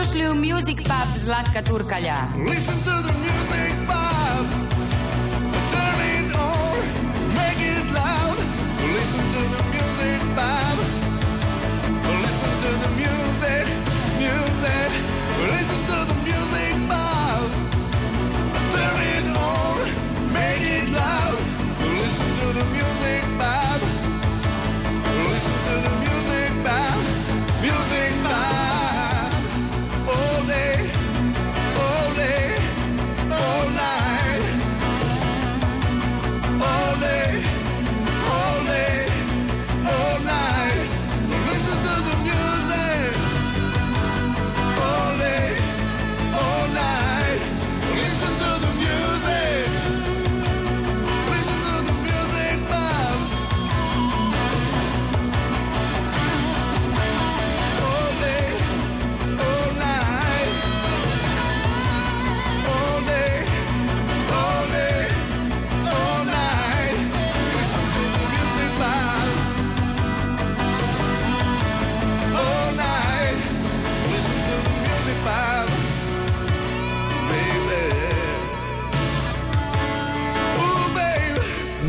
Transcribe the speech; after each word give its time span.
došli 0.00 0.28
u 0.28 0.34
Music 0.34 0.76
Pub 0.76 1.08
Zlatka 1.24 1.62
Turkalja. 1.62 2.18
Listen 2.48 2.78
to 2.88 2.94
the 3.06 3.14
music 3.24 3.72
pub. 3.86 4.46
Turn 5.72 5.98
it 6.14 6.34
on, 6.36 6.78
make 7.38 7.60
it 7.72 7.84
loud. 7.94 8.38
Listen 8.96 9.24
to 9.34 9.40
the 9.54 9.62
music 9.72 10.20
pub. 10.36 10.78
Listen 12.24 12.52
to 12.62 12.70
the 12.82 12.90
music, 13.02 13.66
music. 14.18 14.90
Listen 15.54 15.80
to 15.90 15.98
the 16.10 16.19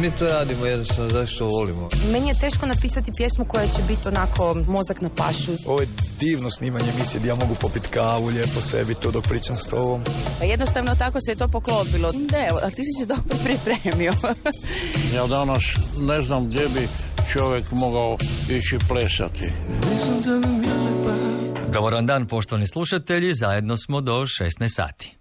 mi 0.01 0.11
to 0.11 0.27
radimo 0.27 0.65
jednostavno 0.65 1.09
zašto 1.09 1.45
volimo. 1.45 1.89
Meni 2.11 2.27
je 2.27 2.39
teško 2.39 2.65
napisati 2.65 3.11
pjesmu 3.17 3.45
koja 3.45 3.67
će 3.67 3.81
biti 3.87 4.07
onako 4.07 4.55
mozak 4.67 5.01
na 5.01 5.09
pašu. 5.09 5.51
Ovo 5.65 5.81
je 5.81 5.87
divno 6.19 6.49
snimanje 6.49 6.85
emisije 6.95 7.19
gdje 7.19 7.29
ja 7.29 7.35
mogu 7.35 7.55
popiti 7.55 7.87
kavu 7.87 8.27
lijepo 8.27 8.61
sebi 8.61 8.93
to 8.93 9.11
dok 9.11 9.27
pričam 9.27 9.55
s 9.55 9.63
tobom. 9.63 10.01
Pa 10.39 10.45
jednostavno 10.45 10.95
tako 10.95 11.21
se 11.21 11.31
je 11.31 11.35
to 11.35 11.47
poklopilo. 11.47 12.11
Ne, 12.31 12.49
a 12.63 12.69
ti 12.69 12.83
si 12.83 12.99
se 12.99 13.05
dobro 13.05 13.35
pripremio. 13.45 14.13
ja 15.15 15.27
danas 15.27 15.63
ne 15.99 16.21
znam 16.21 16.49
gdje 16.49 16.67
bi 16.73 16.87
čovjek 17.33 17.71
mogao 17.71 18.17
ići 18.49 18.77
plesati. 18.87 19.51
Dobar 21.73 22.03
dan, 22.03 22.27
poštovani 22.27 22.67
slušatelji, 22.67 23.33
zajedno 23.33 23.77
smo 23.77 24.01
do 24.01 24.13
16 24.13 24.67
sati. 24.67 25.20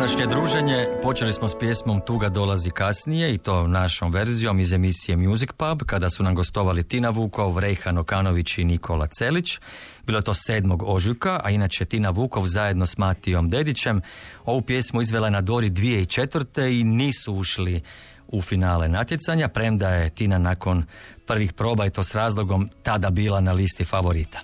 Današnje 0.00 0.26
druženje 0.26 0.86
počeli 1.02 1.32
smo 1.32 1.48
s 1.48 1.54
pjesmom 1.58 2.00
Tuga 2.06 2.28
dolazi 2.28 2.70
kasnije 2.70 3.34
i 3.34 3.38
to 3.38 3.66
našom 3.66 4.12
verzijom 4.12 4.60
iz 4.60 4.72
emisije 4.72 5.16
Music 5.16 5.48
Pub 5.56 5.82
kada 5.86 6.10
su 6.10 6.22
nam 6.22 6.34
gostovali 6.34 6.82
Tina 6.82 7.10
Vukov, 7.10 7.58
Rejhan 7.58 7.98
Okanović 7.98 8.58
i 8.58 8.64
Nikola 8.64 9.06
Celić. 9.06 9.58
Bilo 10.06 10.18
je 10.18 10.24
to 10.24 10.34
7. 10.34 10.78
ožujka, 10.86 11.40
a 11.44 11.50
inače 11.50 11.84
Tina 11.84 12.10
Vukov 12.10 12.46
zajedno 12.46 12.86
s 12.86 12.98
Matijom 12.98 13.50
Dedićem 13.50 14.00
ovu 14.44 14.62
pjesmu 14.62 15.00
izvela 15.00 15.30
na 15.30 15.40
Dori 15.40 15.70
2004. 15.70 16.80
i 16.80 16.84
nisu 16.84 17.34
ušli 17.34 17.82
u 18.32 18.42
finale 18.42 18.88
natjecanja, 18.88 19.48
premda 19.48 19.88
je 19.88 20.10
Tina 20.10 20.38
nakon 20.38 20.84
prvih 21.26 21.52
proba 21.52 21.86
i 21.86 21.90
to 21.90 22.02
s 22.02 22.14
razlogom 22.14 22.70
tada 22.82 23.10
bila 23.10 23.40
na 23.40 23.52
listi 23.52 23.84
favorita. 23.84 24.40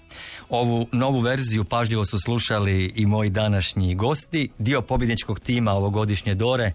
Ovu 0.49 0.87
novu 0.93 1.21
verziju 1.21 1.65
pažljivo 1.65 2.05
su 2.05 2.19
slušali 2.19 2.93
i 2.97 3.07
moji 3.07 3.31
današnji 3.31 3.95
gosti, 3.95 4.51
dio 4.59 4.83
pobjedničkog 4.83 5.41
tima 5.41 5.73
ovogodišnje 5.73 6.35
Dore, 6.35 6.73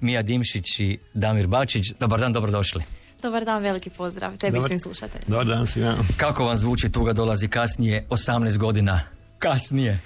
Mija 0.00 0.22
Dimšić 0.22 0.80
i 0.80 0.98
Damir 1.14 1.46
Bačić. 1.46 1.92
Dobar 2.00 2.20
dan, 2.20 2.32
dobrodošli. 2.32 2.82
Dobar 3.22 3.44
dan, 3.44 3.62
veliki 3.62 3.90
pozdrav 3.90 4.36
tebi 4.36 4.56
Dobar- 4.58 4.66
svim 4.66 4.78
slušateljima. 4.78 5.30
Dobar 5.30 5.46
dan 5.46 5.66
svima. 5.66 5.96
Kako 6.16 6.44
vam 6.44 6.56
zvuči 6.56 6.92
Tuga 6.92 7.12
dolazi 7.12 7.48
kasnije, 7.48 8.06
18 8.10 8.58
godina 8.58 9.00
kasnije? 9.38 10.00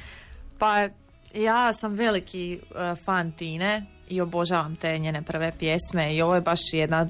Pa 0.59 0.89
ja 1.35 1.73
sam 1.73 1.93
veliki 1.93 2.53
e, 2.53 2.95
fan 3.05 3.33
Tine 3.33 3.87
i 4.11 4.21
obožavam 4.21 4.77
te 4.77 4.99
njene 4.99 5.23
prve 5.23 5.53
pjesme 5.59 6.15
i 6.15 6.23
ovo 6.23 6.35
je 6.35 6.41
baš 6.41 6.61
jedna 6.73 7.07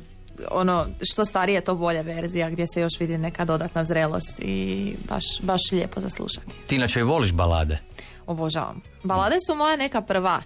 ono 0.50 0.86
što 1.12 1.24
starije 1.24 1.60
to 1.60 1.74
bolja 1.74 2.02
verzija 2.02 2.50
gdje 2.50 2.66
se 2.74 2.80
još 2.80 3.00
vidi 3.00 3.18
neka 3.18 3.44
dodatna 3.44 3.84
zrelost 3.84 4.40
i 4.40 4.94
baš, 5.08 5.24
baš 5.42 5.60
lijepo 5.72 6.00
za 6.00 6.08
slušati. 6.08 6.56
Ti 6.66 6.76
inače 6.76 7.02
voliš 7.02 7.32
balade? 7.32 7.78
Obožavam. 8.26 8.80
Balade 9.02 9.36
su 9.46 9.54
moja 9.54 9.76
neka 9.76 10.00
prva 10.00 10.42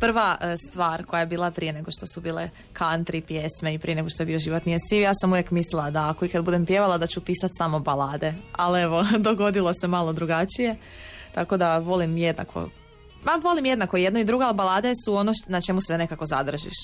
prva 0.00 0.38
e, 0.40 0.56
stvar 0.70 1.04
koja 1.04 1.20
je 1.20 1.26
bila 1.26 1.50
prije 1.50 1.72
nego 1.72 1.90
što 1.90 2.06
su 2.06 2.20
bile 2.20 2.50
country 2.74 3.20
pjesme 3.20 3.74
i 3.74 3.78
prije 3.78 3.94
nego 3.94 4.08
što 4.08 4.22
je 4.22 4.26
bio 4.26 4.38
život 4.38 4.64
nije 4.64 4.78
siv. 4.88 5.02
Ja 5.02 5.14
sam 5.14 5.32
uvijek 5.32 5.50
mislila 5.50 5.90
da 5.90 6.08
ako 6.08 6.24
i 6.24 6.28
kad 6.28 6.44
budem 6.44 6.66
pjevala 6.66 6.98
da 6.98 7.06
ću 7.06 7.20
pisat 7.20 7.50
samo 7.58 7.78
balade. 7.78 8.34
Ali 8.52 8.80
evo, 8.80 9.04
dogodilo 9.28 9.74
se 9.74 9.86
malo 9.86 10.12
drugačije. 10.12 10.76
Tako 11.34 11.56
da 11.56 11.78
volim 11.78 12.16
jednako 12.16 12.68
Ma 13.24 13.40
volim 13.42 13.66
jednako 13.66 13.96
jedno 13.96 14.20
i 14.20 14.24
drugo, 14.24 14.44
ali 14.44 14.54
balade 14.54 14.92
su 15.04 15.14
ono 15.14 15.32
na 15.46 15.60
čemu 15.60 15.80
se 15.80 15.98
nekako 15.98 16.26
zadržiš. 16.26 16.74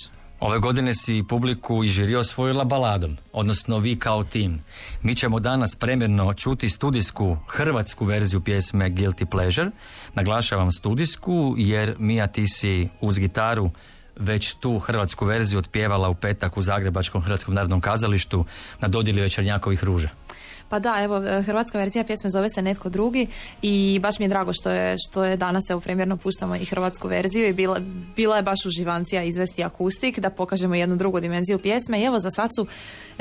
Ove 0.41 0.59
godine 0.59 0.95
si 0.95 1.25
publiku 1.29 1.85
i 1.85 1.89
žiri 1.89 2.17
osvojila 2.17 2.65
baladom, 2.65 3.17
odnosno 3.33 3.79
vi 3.79 3.99
kao 3.99 4.25
tim. 4.25 4.61
Mi 5.03 5.15
ćemo 5.15 5.41
danas 5.41 5.75
premjerno 5.75 6.35
čuti 6.35 6.69
studijsku 6.69 7.37
hrvatsku 7.49 8.05
verziju 8.05 8.41
pjesme 8.41 8.91
Guilty 8.91 9.25
Pleasure. 9.25 9.71
Naglašavam 10.15 10.73
studijsku 10.73 11.55
jer 11.59 11.97
Mija 11.99 12.27
ti 12.27 12.49
si 12.49 12.89
uz 13.01 13.19
gitaru 13.19 13.71
već 14.17 14.55
tu 14.55 14.79
hrvatsku 14.79 15.25
verziju 15.25 15.59
otpjevala 15.59 16.09
u 16.09 16.15
petak 16.15 16.57
u 16.57 16.63
Zagrebačkom 16.63 17.23
Hrvatskom 17.23 17.55
narodnom 17.55 17.81
kazalištu 17.81 18.45
na 18.81 18.89
dodjeli 18.89 19.21
Večernjakovih 19.21 19.85
ruža. 19.85 20.09
Pa 20.71 20.79
da, 20.79 21.01
evo, 21.03 21.17
e, 21.17 21.43
hrvatska 21.43 21.79
verzija 21.79 22.05
pjesme 22.05 22.31
zove 22.31 22.49
se 22.51 22.63
Netko 22.63 22.89
drugi 22.89 23.27
i 23.63 23.99
baš 24.03 24.19
mi 24.19 24.25
je 24.25 24.29
drago 24.29 24.53
što 24.53 24.71
je, 24.71 24.97
što 25.09 25.25
je 25.25 25.37
danas 25.37 25.71
evo 25.71 25.81
premjerno 25.81 26.17
puštamo 26.17 26.57
i 26.57 26.65
hrvatsku 26.65 27.09
verziju 27.09 27.49
i 27.49 27.53
bila, 27.53 27.81
bila 28.17 28.37
je 28.37 28.43
baš 28.43 28.67
uživancija 28.67 29.23
izvesti 29.23 29.65
akustik 29.65 30.19
da 30.19 30.31
pokažemo 30.31 30.75
jednu 30.75 30.97
drugu 30.97 31.21
dimenziju 31.21 31.59
pjesme. 31.59 32.01
I 32.01 32.05
evo 32.05 32.19
za 32.19 32.31
sad 32.31 32.51
su 32.57 32.67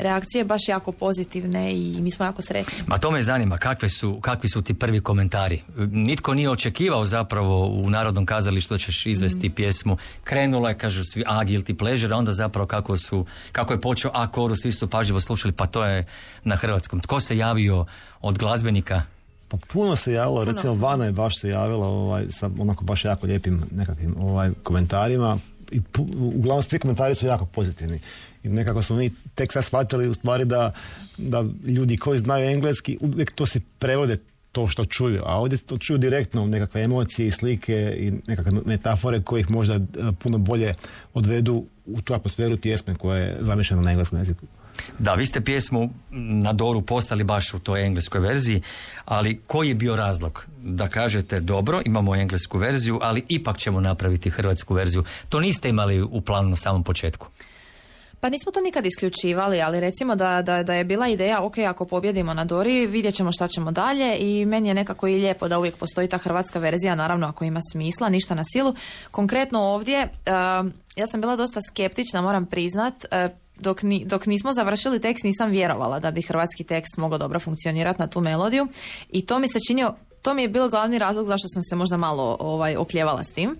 reakcije 0.02 0.44
baš 0.44 0.68
jako 0.68 0.92
pozitivne 0.92 1.72
i 1.72 2.00
mi 2.00 2.10
smo 2.10 2.24
jako 2.24 2.42
sretni. 2.42 2.78
Ma 2.86 2.98
to 2.98 3.10
me 3.10 3.22
zanima, 3.22 3.58
kakve 3.58 3.88
su, 3.88 4.20
kakvi 4.20 4.48
su 4.48 4.62
ti 4.62 4.74
prvi 4.74 5.00
komentari? 5.00 5.62
Nitko 5.76 6.34
nije 6.34 6.50
očekivao 6.50 7.04
zapravo 7.04 7.66
u 7.66 7.90
Narodnom 7.90 8.26
kazalištu 8.26 8.74
da 8.74 8.78
ćeš 8.78 9.06
izvesti 9.06 9.50
pjesmu. 9.50 9.96
Krenula 10.24 10.68
je, 10.68 10.78
kažu 10.78 11.04
svi, 11.04 11.24
a 11.26 11.44
guilty 11.44 11.76
pleasure, 11.78 12.14
a 12.14 12.18
onda 12.18 12.32
zapravo 12.32 12.66
kako, 12.66 12.98
su, 12.98 13.26
kako 13.52 13.72
je 13.72 13.80
počeo 13.80 14.10
a 14.14 14.30
koru, 14.30 14.56
svi 14.56 14.72
su 14.72 14.90
pažljivo 14.90 15.20
slušali, 15.20 15.52
pa 15.52 15.66
to 15.66 15.84
je 15.84 16.06
na 16.44 16.56
hrvatskom. 16.56 17.00
Tko 17.00 17.20
se 17.20 17.36
javio 17.36 17.84
od 18.20 18.38
glazbenika? 18.38 19.02
Pa 19.50 19.56
puno 19.72 19.96
se 19.96 20.12
javilo, 20.12 20.44
recimo 20.44 20.74
Vana 20.74 21.04
je 21.04 21.12
baš 21.12 21.38
se 21.38 21.48
javila 21.48 21.86
ovaj, 21.86 22.26
sa 22.30 22.50
onako 22.58 22.84
baš 22.84 23.04
jako 23.04 23.26
lijepim 23.26 23.62
nekakvim 23.70 24.14
ovaj, 24.18 24.50
komentarima 24.62 25.38
i 25.70 25.80
pu- 25.80 26.34
uglavnom 26.36 26.62
svi 26.62 26.78
komentari 26.78 27.14
su 27.14 27.26
jako 27.26 27.46
pozitivni. 27.46 28.00
I 28.42 28.48
nekako 28.48 28.82
smo 28.82 28.96
mi 28.96 29.10
tek 29.34 29.52
sad 29.52 29.64
shvatili 29.64 30.08
u 30.08 30.14
stvari 30.14 30.44
da, 30.44 30.72
da 31.18 31.44
ljudi 31.64 31.96
koji 31.96 32.18
znaju 32.18 32.50
engleski 32.50 32.98
uvijek 33.00 33.32
to 33.32 33.46
se 33.46 33.60
prevode 33.78 34.16
to 34.52 34.68
što 34.68 34.84
čuju, 34.84 35.22
a 35.26 35.40
ovdje 35.40 35.58
to 35.58 35.78
čuju 35.78 35.98
direktno 35.98 36.46
nekakve 36.46 36.82
emocije 36.82 37.28
i 37.28 37.30
slike 37.30 37.96
i 37.98 38.12
nekakve 38.26 38.52
metafore 38.66 39.22
koje 39.22 39.40
ih 39.40 39.50
možda 39.50 39.74
eh, 39.74 39.80
puno 40.18 40.38
bolje 40.38 40.74
odvedu 41.14 41.64
u 41.86 42.00
tu 42.00 42.14
atmosferu 42.14 42.56
pjesme 42.56 42.94
koja 42.94 43.18
je 43.18 43.36
zamišljena 43.40 43.82
na 43.82 43.90
engleskom 43.90 44.18
jeziku. 44.18 44.46
Da, 44.98 45.14
vi 45.14 45.26
ste 45.26 45.40
pjesmu 45.40 45.90
na 46.10 46.52
Doru 46.52 46.82
postali 46.82 47.24
baš 47.24 47.54
u 47.54 47.58
toj 47.58 47.86
engleskoj 47.86 48.20
verziji, 48.20 48.62
ali 49.04 49.40
koji 49.46 49.68
je 49.68 49.74
bio 49.74 49.96
razlog 49.96 50.46
da 50.58 50.88
kažete 50.88 51.40
dobro, 51.40 51.80
imamo 51.84 52.16
englesku 52.16 52.58
verziju, 52.58 52.98
ali 53.02 53.24
ipak 53.28 53.58
ćemo 53.58 53.80
napraviti 53.80 54.30
hrvatsku 54.30 54.74
verziju. 54.74 55.04
To 55.28 55.40
niste 55.40 55.68
imali 55.68 56.02
u 56.02 56.20
planu 56.20 56.48
na 56.48 56.56
samom 56.56 56.84
početku. 56.84 57.26
Pa 58.20 58.28
nismo 58.28 58.52
to 58.52 58.60
nikad 58.60 58.86
isključivali, 58.86 59.60
ali 59.62 59.80
recimo 59.80 60.16
da, 60.16 60.42
da, 60.42 60.62
da 60.62 60.74
je 60.74 60.84
bila 60.84 61.08
ideja, 61.08 61.42
ok, 61.42 61.58
ako 61.58 61.84
pobjedimo 61.84 62.34
na 62.34 62.44
Dori, 62.44 62.86
vidjet 62.86 63.14
ćemo 63.14 63.32
šta 63.32 63.48
ćemo 63.48 63.70
dalje 63.70 64.16
i 64.18 64.46
meni 64.46 64.68
je 64.68 64.74
nekako 64.74 65.08
i 65.08 65.16
lijepo 65.16 65.48
da 65.48 65.58
uvijek 65.58 65.76
postoji 65.76 66.08
ta 66.08 66.18
hrvatska 66.18 66.58
verzija, 66.58 66.94
naravno 66.94 67.28
ako 67.28 67.44
ima 67.44 67.60
smisla, 67.72 68.08
ništa 68.08 68.34
na 68.34 68.42
silu. 68.44 68.74
Konkretno 69.10 69.60
ovdje, 69.60 70.02
um, 70.02 70.72
ja 70.96 71.06
sam 71.06 71.20
bila 71.20 71.36
dosta 71.36 71.60
skeptična, 71.70 72.22
moram 72.22 72.46
priznat, 72.46 72.94
uh, 73.04 73.36
dok, 73.60 73.82
ni- 73.82 74.04
dok 74.04 74.26
nismo 74.26 74.52
završili 74.52 75.00
tekst 75.00 75.24
nisam 75.24 75.50
vjerovala 75.50 76.00
da 76.00 76.10
bi 76.10 76.22
hrvatski 76.22 76.64
tekst 76.64 76.96
mogao 76.96 77.18
dobro 77.18 77.40
funkcionirati 77.40 78.00
na 78.00 78.06
tu 78.06 78.20
melodiju 78.20 78.68
i 79.08 79.26
to 79.26 79.38
mi 79.38 79.48
se 79.48 79.58
činio 79.68 79.94
to 80.22 80.34
mi 80.34 80.42
je 80.42 80.48
bilo 80.48 80.68
glavni 80.68 80.98
razlog 80.98 81.26
zašto 81.26 81.48
sam 81.48 81.62
se 81.62 81.76
možda 81.76 81.96
malo 81.96 82.36
ovaj, 82.40 82.76
okljevala 82.76 83.24
s 83.24 83.32
tim. 83.32 83.56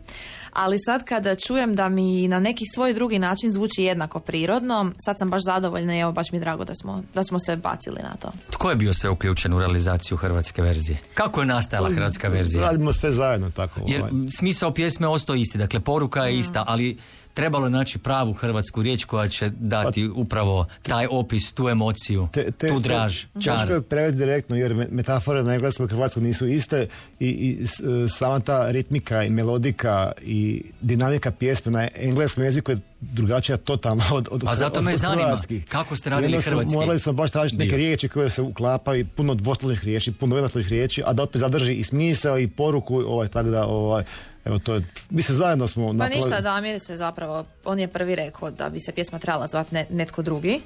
Ali 0.52 0.78
sad 0.78 1.04
kada 1.04 1.34
čujem 1.34 1.74
da 1.74 1.88
mi 1.88 2.28
na 2.28 2.40
neki 2.40 2.64
svoj 2.74 2.94
drugi 2.94 3.18
način 3.18 3.52
zvuči 3.52 3.82
jednako 3.82 4.20
prirodno, 4.20 4.92
sad 5.04 5.18
sam 5.18 5.30
baš 5.30 5.42
zadovoljna 5.44 5.96
i 5.96 5.98
evo 5.98 6.12
baš 6.12 6.32
mi 6.32 6.38
je 6.38 6.40
drago 6.40 6.64
da 6.64 6.74
smo, 6.74 7.02
da 7.14 7.24
smo 7.24 7.38
se 7.38 7.56
bacili 7.56 8.00
na 8.02 8.14
to. 8.20 8.32
Tko 8.50 8.70
je 8.70 8.76
bio 8.76 8.94
sve 8.94 9.10
uključen 9.10 9.52
u 9.54 9.58
realizaciju 9.58 10.16
hrvatske 10.16 10.62
verzije? 10.62 10.98
Kako 11.14 11.40
je 11.40 11.46
nastajala 11.46 11.90
hrvatska 11.90 12.28
verzija? 12.28 12.64
Radimo 12.64 12.92
sve 12.92 13.12
zajedno 13.12 13.50
tako. 13.50 13.80
Jer 13.86 14.00
ovaj. 14.00 14.10
m, 14.10 14.30
smisao 14.30 14.74
pjesme 14.74 15.08
ostao 15.08 15.36
isti, 15.36 15.58
dakle 15.58 15.80
poruka 15.80 16.24
je 16.24 16.38
ista, 16.38 16.64
ali 16.66 16.98
trebalo 17.34 17.66
je 17.66 17.70
naći 17.70 17.98
pravu 17.98 18.32
hrvatsku 18.32 18.82
riječ 18.82 19.04
koja 19.04 19.28
će 19.28 19.50
dati 19.50 20.08
upravo 20.08 20.66
taj 20.82 21.06
opis, 21.06 21.52
tu 21.52 21.68
emociju, 21.68 22.28
te, 22.32 22.50
te, 22.50 22.68
tu 22.68 22.78
draž, 22.78 23.22
te- 23.24 23.40
čar. 23.40 23.58
Teško 23.58 23.72
je 23.72 23.82
prevesti 23.82 24.18
direktno 24.18 24.56
jer 24.56 24.74
me- 24.74 24.88
metafore 24.90 25.42
na 25.42 25.54
engleskom 25.54 25.86
i 25.86 25.90
hrvatskom 25.90 26.22
nisu 26.22 26.46
iste 26.48 26.86
i, 27.20 27.26
i 27.26 27.58
e, 28.04 28.08
sama 28.08 28.40
ta 28.40 28.70
ritmika 28.70 29.22
i 29.24 29.30
melodika 29.30 30.12
i 30.22 30.62
dinamika 30.80 31.30
pjesme 31.30 31.72
na 31.72 31.88
engleskom 31.96 32.44
jeziku 32.44 32.70
je 32.70 32.78
drugačija 33.02 33.56
totalno 33.56 34.02
od, 34.12 34.28
od, 34.30 34.44
A 34.46 34.54
zato 34.54 34.78
od- 34.78 34.84
me 34.84 34.92
od 34.92 34.98
zanima, 34.98 35.22
hrvatskih. 35.22 35.64
kako 35.64 35.96
ste 35.96 36.10
radili 36.10 36.42
hrvatski 36.42 36.76
Morali 36.76 36.98
smo 36.98 37.12
baš 37.12 37.30
tražiti 37.30 37.58
neke 37.58 37.76
riječi 37.76 38.08
koje 38.08 38.30
se 38.30 38.42
uklapaju, 38.42 39.06
puno 39.06 39.34
dvoslovnih 39.34 39.84
riječi, 39.84 40.12
puno 40.12 40.36
jednostavnih 40.36 40.68
riječi, 40.68 41.02
a 41.06 41.12
da 41.12 41.22
opet 41.22 41.40
zadrži 41.40 41.74
i 41.74 41.84
smisao 41.84 42.38
i 42.38 42.48
poruku, 42.48 42.96
ovaj, 42.98 43.28
tako 43.28 43.48
da, 43.48 43.66
ovaj, 43.66 44.04
evo 44.44 44.58
to 44.58 44.74
je, 44.74 44.80
mi 45.10 45.22
se 45.22 45.34
zajedno 45.34 45.66
smo 45.66 45.86
Pa 45.86 45.92
napravili- 45.92 46.16
ništa, 46.16 46.40
Damir 46.40 46.78
se 46.80 46.96
zapravo, 46.96 47.44
on 47.64 47.78
je 47.78 47.88
prvi 47.88 48.14
rekao 48.14 48.50
da 48.50 48.68
bi 48.68 48.80
se 48.80 48.92
pjesma 48.92 49.18
trebala 49.18 49.46
zvati 49.46 49.74
ne- 49.74 49.86
netko 49.90 50.22
drugi. 50.22 50.60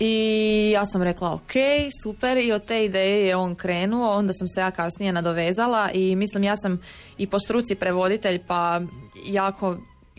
I 0.00 0.12
ja 0.70 0.84
sam 0.84 1.02
rekla 1.02 1.32
ok, 1.32 1.52
super. 2.02 2.36
I 2.36 2.52
od 2.52 2.64
te 2.64 2.84
ideje 2.84 3.26
je 3.26 3.36
on 3.36 3.54
krenuo, 3.54 4.10
onda 4.10 4.32
sam 4.32 4.48
se 4.48 4.60
ja 4.60 4.70
kasnije 4.70 5.12
nadovezala 5.12 5.90
i 5.90 6.16
mislim 6.16 6.44
ja 6.44 6.56
sam 6.56 6.80
i 7.18 7.26
po 7.26 7.38
struci 7.38 7.74
prevoditelj 7.74 8.38
pa 8.38 8.80
jako 9.26 9.76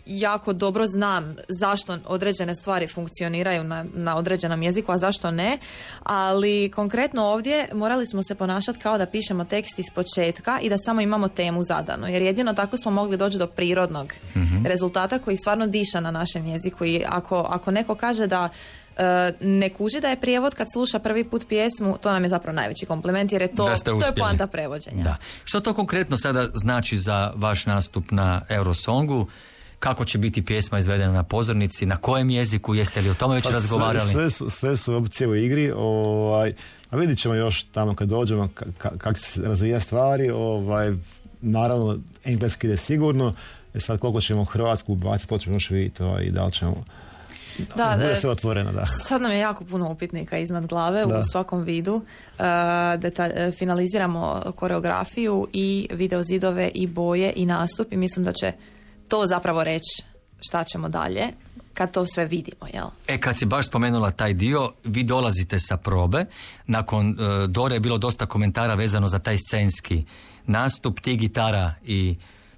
jako 0.08 0.52
dobro 0.52 0.86
znam 0.86 1.36
zašto 1.48 1.98
određene 2.06 2.54
stvari 2.54 2.88
funkcioniraju 2.88 3.64
na, 3.64 3.84
na 3.94 4.16
određenom 4.16 4.62
jeziku, 4.62 4.92
a 4.92 4.98
zašto 4.98 5.30
ne. 5.30 5.58
Ali 6.02 6.70
konkretno 6.74 7.24
ovdje 7.24 7.68
morali 7.74 8.06
smo 8.06 8.22
se 8.22 8.34
ponašati 8.34 8.78
kao 8.78 8.98
da 8.98 9.06
pišemo 9.06 9.44
tekst 9.44 9.78
iz 9.78 9.86
početka 9.94 10.58
i 10.62 10.68
da 10.68 10.78
samo 10.78 11.00
imamo 11.00 11.28
temu 11.28 11.62
zadanu. 11.62 12.06
Jer 12.06 12.22
jedino 12.22 12.54
tako 12.54 12.76
smo 12.76 12.90
mogli 12.90 13.16
doći 13.16 13.38
do 13.38 13.46
prirodnog 13.46 14.12
rezultata 14.64 15.18
koji 15.18 15.36
stvarno 15.36 15.66
diša 15.66 16.00
na 16.00 16.10
našem 16.10 16.46
jeziku. 16.46 16.84
I 16.84 17.04
ako, 17.08 17.46
ako 17.50 17.70
neko 17.70 17.94
kaže 17.94 18.26
da 18.26 18.48
e, 18.96 19.32
ne 19.40 19.70
kuži 19.70 20.00
da 20.00 20.08
je 20.08 20.20
prijevod 20.20 20.54
kad 20.54 20.66
sluša 20.72 20.98
prvi 20.98 21.24
put 21.24 21.48
pjesmu, 21.48 21.96
to 22.00 22.12
nam 22.12 22.22
je 22.22 22.28
zapravo 22.28 22.56
najveći 22.56 22.86
kompliment 22.86 23.32
jer 23.32 23.42
je 23.42 23.54
to, 23.54 23.74
to 23.84 24.06
je 24.06 24.14
poanta 24.18 24.46
prevođenja. 24.46 25.04
Da. 25.04 25.16
Što 25.44 25.60
to 25.60 25.74
konkretno 25.74 26.16
sada 26.16 26.48
znači 26.54 26.96
za 26.96 27.32
vaš 27.36 27.66
nastup 27.66 28.10
na 28.10 28.42
Eurosongu? 28.48 29.26
Kako 29.78 30.04
će 30.04 30.18
biti 30.18 30.44
pjesma 30.44 30.78
izvedena 30.78 31.12
na 31.12 31.22
pozornici, 31.22 31.86
na 31.86 31.96
kojem 31.96 32.30
jeziku, 32.30 32.74
jeste 32.74 33.00
li 33.00 33.10
o 33.10 33.14
tome 33.14 33.34
već 33.34 33.44
Pa 33.44 33.50
razgovarali? 33.50 34.10
Sve, 34.12 34.12
sve, 34.12 34.30
su, 34.30 34.50
sve 34.50 34.76
su 34.76 34.94
opcije 34.94 35.28
u 35.28 35.34
igri, 35.36 35.72
ovaj, 35.76 36.52
a 36.90 36.96
vidjet 36.96 37.18
ćemo 37.18 37.34
još 37.34 37.62
tamo 37.64 37.94
kad 37.94 38.08
dođemo 38.08 38.44
ka- 38.48 38.64
ka- 38.78 38.98
kako 38.98 39.14
će 39.14 39.24
se 39.24 39.42
razvijati 39.42 39.84
stvari, 39.84 40.30
ovaj, 40.30 40.92
naravno 41.40 41.98
engleski 42.24 42.66
ide 42.66 42.76
sigurno, 42.76 43.34
e 43.74 43.80
sad 43.80 43.98
koliko 43.98 44.20
ćemo 44.20 44.44
Hrvatsku 44.44 44.92
ubaciti, 44.92 45.28
to 45.28 45.38
ćemo 45.38 45.56
još 45.56 45.70
vidjeti 45.70 46.02
ovaj, 46.02 46.24
i 46.24 46.30
da 46.30 46.44
li 46.44 46.52
ćemo, 46.52 46.84
Da, 47.76 47.92
bude 47.96 48.12
e, 48.12 48.16
sve 48.16 48.30
otvoreno, 48.30 48.72
da. 48.72 48.86
Sad 48.86 49.22
nam 49.22 49.32
je 49.32 49.38
jako 49.38 49.64
puno 49.64 49.90
upitnika 49.90 50.38
iznad 50.38 50.66
glave 50.66 51.06
Da. 51.06 51.18
u 51.18 51.22
svakom 51.22 51.62
vidu. 51.62 52.02
E, 52.38 52.42
deta- 52.96 53.30
e, 53.34 53.52
finaliziramo 53.52 54.42
koreografiju 54.56 55.48
i 55.52 55.88
video 55.92 56.22
zidove 56.22 56.68
i 56.68 56.86
boje 56.86 57.32
i 57.36 57.46
nastup 57.46 57.92
i 57.92 57.96
mislim 57.96 58.24
da 58.24 58.32
će 58.32 58.52
to 59.08 59.26
zapravo 59.26 59.64
reći 59.64 60.02
šta 60.40 60.64
ćemo 60.64 60.88
dalje 60.88 61.26
kad 61.74 61.92
to 61.92 62.06
sve 62.06 62.24
vidimo, 62.24 62.66
jel? 62.72 62.86
E, 63.06 63.20
kad 63.20 63.36
si 63.36 63.46
baš 63.46 63.66
spomenula 63.66 64.10
taj 64.10 64.34
dio, 64.34 64.72
vi 64.84 65.02
dolazite 65.02 65.58
sa 65.58 65.76
probe. 65.76 66.24
Nakon 66.66 67.10
e, 67.10 67.46
Dore 67.46 67.76
je 67.76 67.80
bilo 67.80 67.98
dosta 67.98 68.26
komentara 68.26 68.74
vezano 68.74 69.08
za 69.08 69.18
taj 69.18 69.36
scenski 69.38 70.04
nastup, 70.46 71.00
ti 71.00 71.16
gitara 71.16 71.74
i 71.86 72.16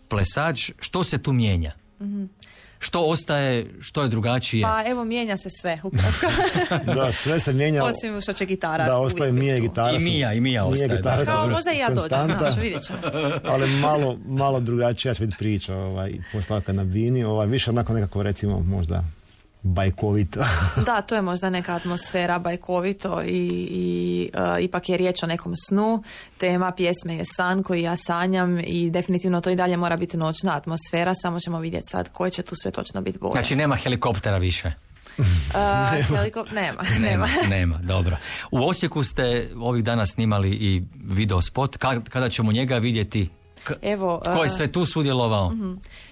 plesač. 0.09 0.71
Što 0.79 1.03
se 1.03 1.23
tu 1.23 1.33
mijenja? 1.33 1.73
Što 2.83 3.01
ostaje, 3.01 3.67
što 3.81 4.03
je 4.03 4.09
drugačije? 4.09 4.63
Pa 4.63 4.85
evo, 4.87 5.05
mijenja 5.05 5.37
se 5.37 5.49
sve 5.61 5.81
ukratko. 5.83 6.27
Da, 6.95 7.13
sve 7.13 7.41
se 7.41 7.53
mijenja. 7.53 7.85
Osim 7.85 8.21
što 8.21 8.33
će 8.33 8.45
gitara 8.45 8.85
Da, 8.85 8.99
ostaje 8.99 9.33
Mija 9.33 9.57
i 9.57 9.61
gitara. 9.61 9.97
I 9.97 9.99
Mija, 9.99 10.33
i 10.33 10.41
Mija 10.41 10.65
ostaje, 10.65 10.97
gitara 10.97 11.25
Kao 11.25 11.49
možda 11.49 11.73
i 11.73 11.79
ja 11.79 11.89
dođem, 11.91 12.39
znaš, 12.39 12.57
vidjet 12.57 12.83
ćemo. 12.83 12.99
ali 13.45 13.71
malo, 13.71 14.19
malo 14.27 14.61
drugačija 14.61 15.15
biti 15.21 15.35
priča 15.39 15.75
ovaj, 15.75 16.13
postavka 16.33 16.73
na 16.73 16.85
bini, 16.85 17.25
ovaj, 17.25 17.47
više 17.47 17.71
onako 17.71 17.93
nekako 17.93 18.23
recimo 18.23 18.61
možda 18.61 19.05
bajkovito. 19.63 20.41
Da, 20.87 21.01
to 21.01 21.15
je 21.15 21.23
možda 21.23 21.51
neka 21.51 21.75
atmosfera 21.75 22.39
bajkovito 22.39 23.23
i, 23.23 23.29
i 23.71 24.31
e, 24.35 24.63
ipak 24.63 24.89
je 24.89 24.97
riječ 24.97 25.23
o 25.23 25.27
nekom 25.27 25.53
snu. 25.59 26.03
Tema 26.39 26.73
pjesme 26.73 27.17
je 27.17 27.25
san 27.27 27.63
koji 27.63 27.83
ja 27.83 27.97
sanjam 27.97 28.59
i 28.59 28.91
definitivno 28.91 29.41
to 29.41 29.51
i 29.51 29.57
dalje 29.57 29.77
mora 29.77 29.97
biti 29.97 30.17
noćna 30.17 30.57
atmosfera, 30.57 31.15
samo 31.15 31.41
ćemo 31.41 31.61
vidjeti 31.61 31.87
sad 31.87 32.09
koje 32.09 32.31
će 32.31 32.43
tu 32.43 32.55
sve 32.57 32.71
točno 32.71 33.01
biti 33.01 33.19
boje. 33.19 33.33
Znači 33.33 33.57
nema 33.57 33.77
helikoptera 33.77 34.39
više. 34.39 34.73
E, 35.19 35.23
heliko- 36.05 36.45
nema, 36.53 36.83
nema. 37.01 37.27
Nema, 37.37 37.49
nema, 37.49 37.79
dobro. 37.79 38.17
U 38.51 38.59
Osijeku 38.61 39.05
ste 39.05 39.25
ovih 39.57 39.85
dana 39.85 40.07
snimali 40.07 40.51
i 40.51 40.83
video 40.97 41.43
spot. 41.43 41.77
Ka- 41.79 42.03
Kada 42.03 42.29
ćemo 42.29 42.53
njega 42.53 42.77
vidjeti? 42.77 43.29
K- 43.65 43.73
Evo, 43.83 44.23
Ko 44.25 44.43
je 44.43 44.47
e, 44.47 44.49
sve 44.49 44.73
tu 44.73 44.87
sudjelovao? 44.87 45.53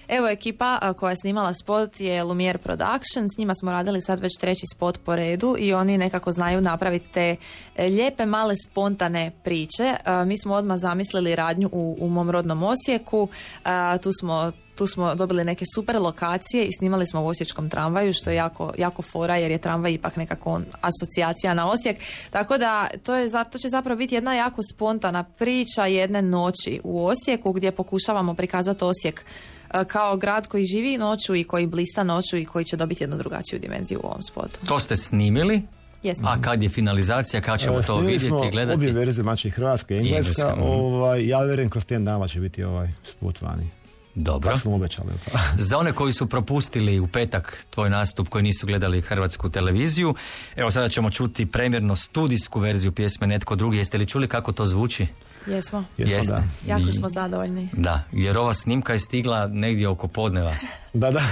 Evo 0.09 0.27
ekipa 0.27 0.93
koja 0.93 1.09
je 1.09 1.15
snimala 1.15 1.53
spot 1.53 1.99
je 1.99 2.23
Lumiere 2.23 2.57
Production, 2.57 3.29
s 3.35 3.37
njima 3.37 3.53
smo 3.55 3.71
radili 3.71 4.01
sad 4.01 4.19
već 4.19 4.31
treći 4.39 4.65
spot 4.75 4.99
po 5.05 5.15
redu 5.15 5.55
i 5.59 5.73
oni 5.73 5.97
nekako 5.97 6.31
znaju 6.31 6.61
napraviti 6.61 7.09
te 7.09 7.35
e, 7.75 7.87
lijepe 7.87 8.25
male 8.25 8.55
spontane 8.69 9.31
priče. 9.43 9.95
A, 10.05 10.25
mi 10.25 10.37
smo 10.37 10.53
odmah 10.55 10.77
zamislili 10.77 11.35
radnju 11.35 11.69
u, 11.71 11.97
u 11.99 12.09
mom 12.09 12.29
rodnom 12.29 12.63
Osijeku, 12.63 13.27
A, 13.63 13.97
tu 13.97 14.09
smo 14.19 14.51
tu 14.79 14.87
smo 14.87 15.15
dobili 15.15 15.43
neke 15.43 15.65
super 15.75 16.01
lokacije 16.01 16.65
i 16.65 16.73
snimali 16.73 17.07
smo 17.07 17.21
u 17.21 17.27
Osječkom 17.27 17.69
tramvaju, 17.69 18.13
što 18.13 18.29
je 18.29 18.35
jako, 18.35 18.73
jako 18.77 19.01
fora 19.01 19.37
jer 19.37 19.51
je 19.51 19.57
tramvaj 19.57 19.93
ipak 19.93 20.15
nekako 20.15 20.61
asocijacija 20.81 21.53
na 21.53 21.71
Osijek. 21.71 21.97
Tako 22.29 22.57
da 22.57 22.87
to, 23.03 23.15
je, 23.15 23.29
to 23.51 23.57
će 23.57 23.69
zapravo 23.69 23.97
biti 23.97 24.15
jedna 24.15 24.33
jako 24.33 24.61
spontana 24.73 25.23
priča 25.23 25.85
jedne 25.85 26.21
noći 26.21 26.81
u 26.83 27.05
Osijeku 27.05 27.51
gdje 27.51 27.71
pokušavamo 27.71 28.33
prikazati 28.33 28.83
Osijek 28.83 29.19
e, 29.19 29.58
kao 29.87 30.17
grad 30.17 30.47
koji 30.47 30.65
živi 30.65 30.97
noću 30.97 31.35
i 31.35 31.43
koji 31.43 31.67
blista 31.67 32.03
noću 32.03 32.37
i 32.37 32.45
koji 32.45 32.65
će 32.65 32.77
dobiti 32.77 33.03
jednu 33.03 33.17
drugačiju 33.17 33.59
dimenziju 33.59 33.99
u 34.03 34.07
ovom 34.07 34.21
spotu. 34.21 34.65
To 34.65 34.79
ste 34.79 34.95
snimili, 34.95 35.61
Jesmo. 36.03 36.29
a 36.29 36.41
kad 36.41 36.63
je 36.63 36.69
finalizacija, 36.69 37.41
kad 37.41 37.59
ćemo 37.59 37.79
E, 37.79 37.83
to 37.83 37.97
vidjeti 37.97 38.25
smo 38.25 38.45
i 38.45 38.51
gledati? 38.51 38.75
Obje 38.75 38.91
verzije, 38.91 39.23
znači 39.23 39.49
Hrvatska 39.49 39.93
i 39.93 39.97
Engleska. 39.97 40.41
engleska, 40.41 40.71
ovaj, 40.71 41.27
ja 41.27 41.41
vjerujem 41.43 41.69
kroz 41.69 41.85
tjedan 41.85 42.05
dana 42.05 42.27
će 42.27 42.39
biti 42.39 42.63
ovaj 42.63 42.89
spot 43.03 43.41
vani. 43.41 43.69
Dobro. 44.15 44.47
Tako 44.47 44.59
smo 44.59 44.75
obećali. 44.75 45.09
Pa. 45.31 45.39
Za 45.67 45.77
one 45.77 45.93
koji 45.93 46.13
su 46.13 46.27
propustili 46.27 46.99
u 46.99 47.07
petak 47.07 47.65
tvoj 47.69 47.89
nastup, 47.89 48.29
koji 48.29 48.43
nisu 48.43 48.67
gledali 48.67 49.01
hrvatsku 49.01 49.49
televiziju, 49.49 50.15
evo 50.55 50.71
sada 50.71 50.89
ćemo 50.89 51.09
čuti 51.09 51.45
premjerno 51.45 51.95
studijsku 51.95 52.59
verziju 52.59 52.91
pjesme 52.91 53.27
Netko 53.27 53.55
drugi. 53.55 53.77
Jeste 53.77 53.97
li 53.97 54.05
čuli 54.05 54.27
kako 54.27 54.51
to 54.51 54.65
zvuči? 54.65 55.07
Jesmo. 55.47 55.83
Jesmo, 55.97 56.15
Jeste. 56.15 56.33
da. 56.33 56.43
Jako 56.67 56.91
smo 56.91 57.09
zadovoljni. 57.09 57.69
Da, 57.73 58.03
jer 58.11 58.37
ova 58.37 58.53
snimka 58.53 58.93
je 58.93 58.99
stigla 58.99 59.47
negdje 59.47 59.87
oko 59.87 60.07
podneva. 60.07 60.53
Da, 60.93 61.11
da. 61.11 61.21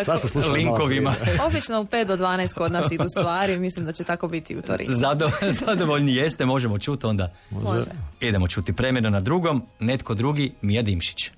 E, 0.00 0.04
Sad 0.04 0.20
smo 0.20 0.28
slušali 0.28 0.64
malo 0.64 0.76
Linkovima. 0.76 1.14
Obično 1.46 1.80
u 1.80 1.84
5 1.84 2.04
do 2.04 2.16
12 2.16 2.54
kod 2.54 2.72
nas 2.72 2.92
idu 2.92 3.04
stvari, 3.18 3.58
mislim 3.58 3.86
da 3.86 3.92
će 3.92 4.04
tako 4.04 4.28
biti 4.28 4.56
u 4.56 4.62
Torinu. 4.62 4.90
Zado, 4.94 5.30
zadovoljni 5.66 6.14
jeste, 6.14 6.46
možemo 6.46 6.78
čuti 6.78 7.06
onda. 7.06 7.34
Može. 7.50 7.90
Idemo 8.20 8.48
čuti 8.48 8.72
premjerno 8.72 9.10
na 9.10 9.20
drugom, 9.20 9.66
Netko 9.80 10.14
drugi, 10.14 10.52
Mija 10.62 10.82
Dimšić. 10.82 11.30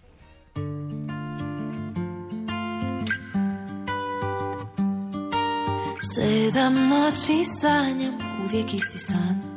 Sedam 6.15 6.75
noći 6.75 7.45
sanjam 7.61 8.15
uvijek 8.45 8.75
isti 8.75 8.99
san 8.99 9.54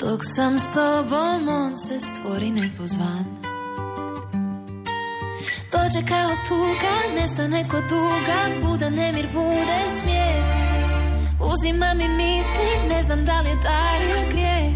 Dok 0.00 0.20
sam 0.24 0.58
s 0.58 0.72
tobom 0.74 1.48
on 1.48 1.76
se 1.76 2.00
stvori 2.00 2.50
nepozvan 2.50 3.24
Dođe 5.72 6.06
kao 6.08 6.30
tuga, 6.48 7.20
nestane 7.20 7.68
ko 7.68 7.76
duga 7.76 8.40
Buda 8.62 8.90
nemir, 8.90 9.26
bude 9.32 9.80
smijeh 10.00 10.44
Uzima 11.52 11.94
mi 11.94 12.08
misli, 12.08 12.88
ne 12.88 13.02
znam 13.02 13.24
da 13.24 13.40
li 13.40 13.48
je 13.48 13.56
dar 13.56 14.02
ili 14.02 14.30
grijeh. 14.30 14.74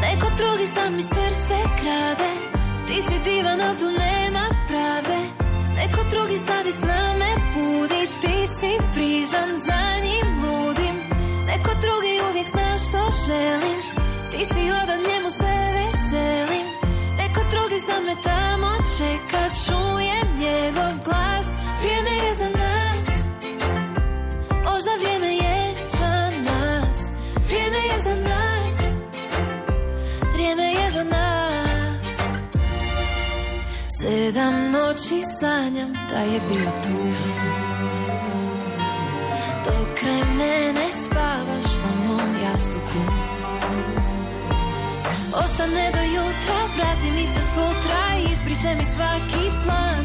Neko 0.00 0.26
drugi 0.36 0.66
sam 0.74 0.96
mi 0.96 1.02
srce 1.02 1.58
krade 1.80 2.30
Ti 2.86 3.02
si 3.02 3.30
divan, 3.30 3.58
tu 3.78 3.84
nema 3.84 4.44
pravde 4.68 5.18
Neko 5.76 6.00
drugi 6.10 6.36
sad 6.46 6.66
i 6.66 6.72
s 6.72 6.82
me 6.82 7.45
želim. 13.26 13.80
Ti 14.30 14.38
si 14.38 14.62
odan, 14.82 15.00
njemu 15.08 15.30
se 15.38 15.52
veselim. 15.76 16.66
Neko 17.18 17.40
drugi 17.52 17.78
za 17.88 18.00
me 18.06 18.14
tamo 18.22 18.70
čeka. 18.96 19.42
Čujem 19.66 20.28
njegov 20.38 20.92
glas. 21.04 21.46
Vrijeme 21.80 22.12
je 22.24 22.34
za 22.34 22.48
nas. 22.60 23.06
Možda 24.64 24.90
vrijeme 25.00 25.36
je 25.36 25.74
za 25.88 26.30
nas. 26.48 26.98
Vrijeme 27.46 27.78
je 27.88 27.96
za 28.04 28.14
nas. 28.28 28.76
Vrijeme 30.34 30.62
je 30.62 30.90
za 30.90 31.04
nas. 31.04 32.16
Sedam 34.00 34.70
noći 34.70 35.22
sanjam 35.40 35.92
da 36.10 36.18
je 36.18 36.40
bio 36.48 36.70
tu. 36.84 36.98
Dok 39.64 39.98
kraj 39.98 40.22
mene 40.38 40.92
spavaš 40.92 41.66
na 41.84 42.05
jastuku. 42.50 42.98
Ostane 45.42 45.86
do 45.96 46.02
jutra, 46.14 46.58
vrati 46.76 47.10
mi 47.10 47.26
se 47.26 47.40
sutra 47.54 48.02
Ispričaj 48.32 48.74
mi 48.74 48.84
svaki 48.94 49.44
plan. 49.64 50.04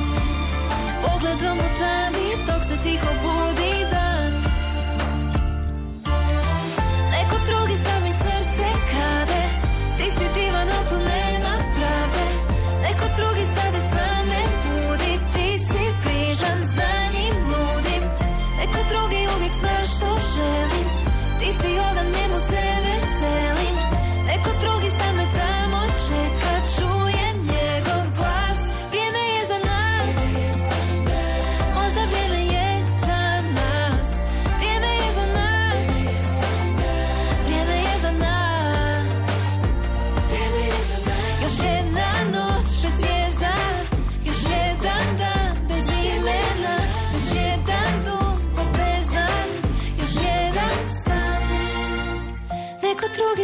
Pogledom 1.02 1.58
u 1.58 1.70
tami 1.80 2.28
dok 2.48 2.64
se 2.64 2.76
tiho 2.84 3.12
budi 3.22 3.31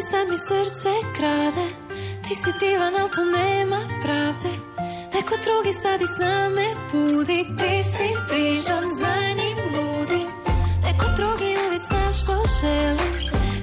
sad 0.09 0.25
mi 0.29 0.37
srce 0.37 0.93
krade 1.17 1.67
Ti 2.23 2.33
si 2.41 2.51
divan, 2.59 2.95
al 3.01 3.09
tu 3.15 3.23
nema 3.37 3.79
pravde. 4.03 4.51
Neko 5.13 5.35
drugi 5.45 5.73
sad 5.83 6.01
i 6.01 6.07
s 6.15 6.17
name 6.19 6.67
budi 6.91 7.41
Ti 7.59 7.75
si 7.93 8.09
prižan, 8.29 8.85
za 8.99 9.15
njim 9.39 9.57
ludi. 9.73 10.23
Neko 10.85 11.05
drugi 11.17 11.49
uvijek 11.65 11.83
zna 11.89 12.05
što 12.19 12.35
želi 12.59 13.09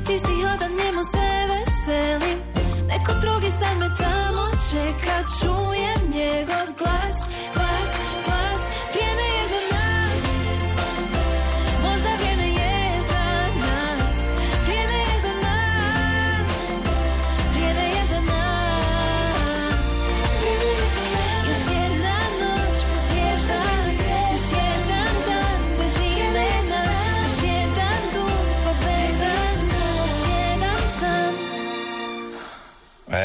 Ti 0.06 0.14
si 0.24 0.34
hodan, 0.44 0.72
njemu 0.80 1.02
se 1.12 1.26
veselim 1.50 2.38
Neko 2.90 3.12
drugi 3.22 3.50
sad 3.60 3.74
me 3.80 3.88
tamo 4.02 4.44
čeka 4.70 5.16
Čujem 5.38 6.00
njegov 6.16 6.66
glas, 6.78 7.18
glas, 7.18 7.18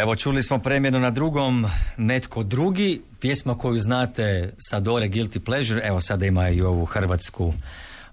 Evo 0.09 0.15
čuli 0.15 0.43
smo 0.43 0.59
premjenu 0.59 0.99
na 0.99 1.11
drugom 1.11 1.65
Netko 1.97 2.43
drugi, 2.43 3.01
pjesma 3.19 3.57
koju 3.57 3.79
znate 3.79 4.53
sa 4.57 4.79
Dore 4.79 5.07
Guilty 5.07 5.39
Pleasure, 5.39 5.81
evo 5.83 5.99
sada 6.01 6.25
ima 6.25 6.49
i 6.49 6.61
ovu 6.61 6.85
hrvatsku 6.85 7.53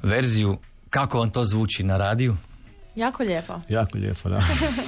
verziju. 0.02 0.58
Kako 0.90 1.18
vam 1.18 1.30
to 1.30 1.44
zvuči 1.44 1.84
na 1.84 1.96
radiju? 1.96 2.36
Jako 2.96 3.22
lijepo. 3.22 3.60
Jako 3.68 3.98
lijepo, 3.98 4.28
da. 4.28 4.36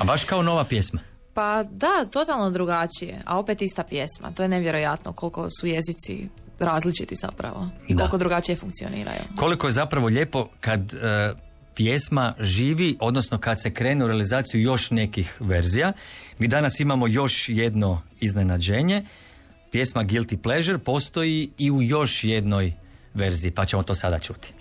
A 0.01 0.05
baš 0.05 0.25
kao 0.25 0.43
nova 0.43 0.65
pjesma. 0.65 1.01
Pa 1.35 1.63
da, 1.71 2.05
totalno 2.11 2.51
drugačije, 2.51 3.23
a 3.25 3.39
opet 3.39 3.63
ista 3.63 3.85
pjesma. 3.85 4.33
To 4.33 4.43
je 4.43 4.49
nevjerojatno 4.49 5.13
koliko 5.13 5.49
su 5.61 5.67
jezici 5.67 6.29
različiti 6.59 7.15
zapravo. 7.15 7.69
I 7.87 7.95
Da. 7.95 7.99
koliko 8.01 8.19
drugačije 8.19 8.57
funkcioniraju. 8.57 9.21
Koliko 9.37 9.67
je 9.67 9.71
zapravo 9.71 10.07
lijepo 10.07 10.49
kad 10.61 10.93
e, 10.93 11.33
pjesma 11.79 12.35
živi, 12.41 12.97
odnosno 13.01 13.39
kad 13.39 13.63
se 13.63 13.75
krene 13.75 14.05
u 14.05 14.09
realizaciju 14.09 14.61
još 14.61 14.91
nekih 14.91 15.37
verzija. 15.41 15.93
Mi 16.39 16.49
danas 16.49 16.81
imamo 16.81 17.07
još 17.07 17.49
jedno 17.49 18.03
iznenađenje. 18.21 19.05
Pjesma 19.71 20.05
Guilty 20.05 20.37
Pleasure 20.37 20.79
postoji 20.79 21.51
i 21.59 21.71
u 21.71 21.83
još 21.83 22.25
jednoj 22.25 22.73
verziji, 23.15 23.51
pa 23.51 23.65
ćemo 23.65 23.83
to 23.83 23.95
sada 23.95 24.19
čuti. 24.19 24.53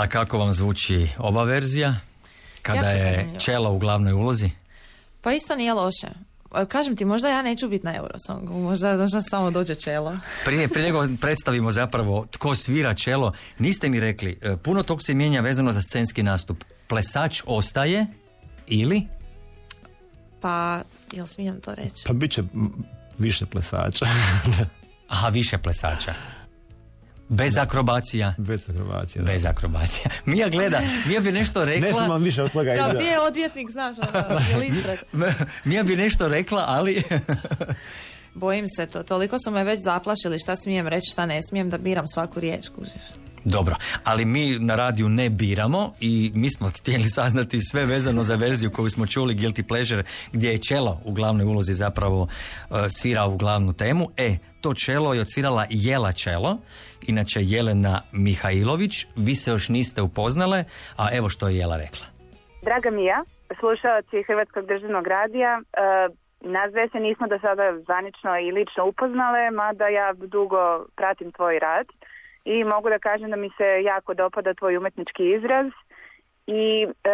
A 0.00 0.06
kako 0.06 0.38
vam 0.38 0.52
zvuči 0.52 1.08
ova 1.18 1.44
verzija? 1.44 1.96
Kada 2.62 2.78
Jako 2.80 2.90
je 2.90 2.98
zanimljivo. 2.98 3.40
čela 3.40 3.70
u 3.70 3.78
glavnoj 3.78 4.12
ulozi? 4.12 4.50
Pa 5.20 5.32
isto 5.32 5.56
nije 5.56 5.74
loše. 5.74 6.06
E, 6.56 6.66
Kažem 6.66 6.96
ti, 6.96 7.04
možda 7.04 7.28
ja 7.28 7.42
neću 7.42 7.68
biti 7.68 7.86
na 7.86 7.96
Eurosongu, 7.96 8.58
možda, 8.58 8.96
možda 8.96 9.20
samo 9.20 9.50
dođe 9.50 9.74
čelo. 9.74 10.18
Prije, 10.44 10.68
prije 10.68 10.86
nego 10.86 11.06
predstavimo 11.20 11.72
zapravo 11.72 12.26
tko 12.30 12.54
svira 12.54 12.94
čelo, 12.94 13.32
niste 13.58 13.88
mi 13.88 14.00
rekli, 14.00 14.38
e, 14.42 14.56
puno 14.56 14.82
tog 14.82 15.02
se 15.02 15.14
mijenja 15.14 15.40
vezano 15.40 15.72
za 15.72 15.82
scenski 15.82 16.22
nastup. 16.22 16.64
Plesač 16.86 17.42
ostaje 17.46 18.06
ili? 18.66 19.06
Pa, 20.40 20.82
jel 21.12 21.26
smijem 21.26 21.60
to 21.60 21.74
reći? 21.74 22.04
Pa 22.06 22.12
bit 22.12 22.32
će 22.32 22.42
više 23.18 23.46
plesača. 23.46 24.06
Aha, 25.08 25.28
više 25.28 25.58
plesača. 25.58 26.14
Bez 27.30 27.56
akrobacija. 27.56 28.34
Bez 28.38 28.70
akrobacije. 28.70 29.22
da. 29.22 29.32
Bez 29.32 29.44
akrobacija. 29.46 30.06
Mija 30.24 30.48
gleda, 30.48 30.80
Mija 31.06 31.20
bi 31.20 31.32
nešto 31.32 31.64
rekla. 31.70 31.88
Ne 31.88 31.94
sam 31.94 32.10
vam 32.10 32.22
više 32.22 32.42
od 32.42 32.52
toga 32.52 32.74
ide. 32.74 32.82
gdje 32.94 33.04
je 33.04 33.20
odvjetnik, 33.20 33.70
znaš, 33.70 33.96
ono, 33.98 34.62
ispred? 34.62 34.98
Mija 35.64 35.82
bi 35.82 35.96
nešto 35.96 36.28
rekla, 36.28 36.64
ali... 36.68 37.02
Bojim 38.34 38.64
se 38.68 38.86
to, 38.86 39.02
toliko 39.02 39.36
su 39.44 39.50
me 39.50 39.64
već 39.64 39.80
zaplašili 39.82 40.38
šta 40.38 40.56
smijem 40.56 40.88
reći, 40.88 41.12
šta 41.12 41.26
ne 41.26 41.40
smijem, 41.50 41.70
da 41.70 41.78
biram 41.78 42.08
svaku 42.08 42.40
riječ, 42.40 42.68
kužiš. 42.68 43.02
Dobro, 43.44 43.74
ali 44.04 44.24
mi 44.24 44.58
na 44.58 44.76
radiju 44.76 45.08
ne 45.08 45.30
biramo 45.30 45.92
i 46.00 46.32
mi 46.34 46.50
smo 46.50 46.68
htjeli 46.78 47.04
saznati 47.04 47.60
sve 47.60 47.86
vezano 47.86 48.22
za 48.22 48.36
verziju 48.36 48.70
koju 48.70 48.90
smo 48.90 49.06
čuli 49.06 49.34
Guilty 49.34 49.68
Pleasure 49.68 50.04
gdje 50.32 50.50
je 50.50 50.62
čelo 50.68 51.00
u 51.04 51.12
glavnoj 51.12 51.46
ulozi 51.46 51.72
zapravo 51.72 52.22
uh, 52.22 52.28
svira 52.88 53.26
u 53.26 53.36
glavnu 53.36 53.72
temu. 53.72 54.06
E, 54.16 54.36
to 54.60 54.74
čelo 54.74 55.14
je 55.14 55.20
odsvirala 55.20 55.66
Jela 55.70 56.12
Čelo, 56.12 56.58
inače 57.06 57.40
Jelena 57.42 58.02
Mihajlović. 58.12 59.06
Vi 59.16 59.34
se 59.34 59.50
još 59.50 59.68
niste 59.68 60.02
upoznale, 60.02 60.64
a 60.96 61.08
evo 61.12 61.28
što 61.28 61.48
je 61.48 61.56
Jela 61.56 61.76
rekla. 61.76 62.06
Draga 62.62 62.90
Mija, 62.90 63.24
slušalci 63.60 64.22
Hrvatskog 64.26 64.66
državnog 64.66 65.06
radija, 65.06 65.60
e, 65.60 65.62
nas 66.40 66.72
dve 66.72 66.88
se 66.88 66.98
nismo 67.00 67.26
do 67.26 67.38
sada 67.38 67.78
zvanično 67.84 68.38
i 68.38 68.52
lično 68.52 68.86
upoznale, 68.86 69.50
mada 69.50 69.88
ja 69.88 70.12
dugo 70.12 70.86
pratim 70.96 71.32
tvoj 71.32 71.58
rad 71.58 71.86
i 72.44 72.64
mogu 72.64 72.88
da 72.88 72.98
kažem 72.98 73.30
da 73.30 73.36
mi 73.36 73.50
se 73.56 73.82
jako 73.82 74.14
dopada 74.14 74.54
tvoj 74.54 74.76
umetnički 74.76 75.30
izraz 75.30 75.66
i 76.46 76.86
e, 77.04 77.10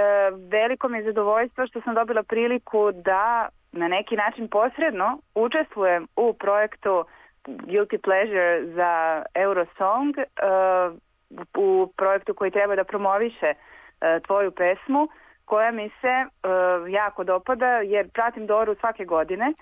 veliko 0.50 0.88
mi 0.88 0.98
je 0.98 1.04
zadovoljstvo 1.04 1.66
što 1.66 1.80
sam 1.80 1.94
dobila 1.94 2.22
priliku 2.22 2.92
da 2.92 3.48
na 3.72 3.88
neki 3.88 4.16
način 4.16 4.48
posredno 4.48 5.18
učestvujem 5.34 6.06
u 6.16 6.32
projektu 6.32 7.04
Guilty 7.46 7.98
Pleasure 7.98 8.66
za 8.74 9.22
Eurosong 9.34 10.18
e, 10.18 10.24
u 11.56 11.92
projektu 11.96 12.34
koji 12.34 12.50
treba 12.50 12.76
da 12.76 12.84
promoviše 12.84 13.46
e, 13.46 14.20
tvoju 14.26 14.50
pesmu 14.50 15.08
koja 15.44 15.70
mi 15.70 15.90
se 16.00 16.08
e, 16.08 16.26
jako 16.88 17.24
dopada 17.24 17.66
jer 17.66 18.08
pratim 18.10 18.46
Doru 18.46 18.74
svake 18.74 19.04
godine. 19.04 19.52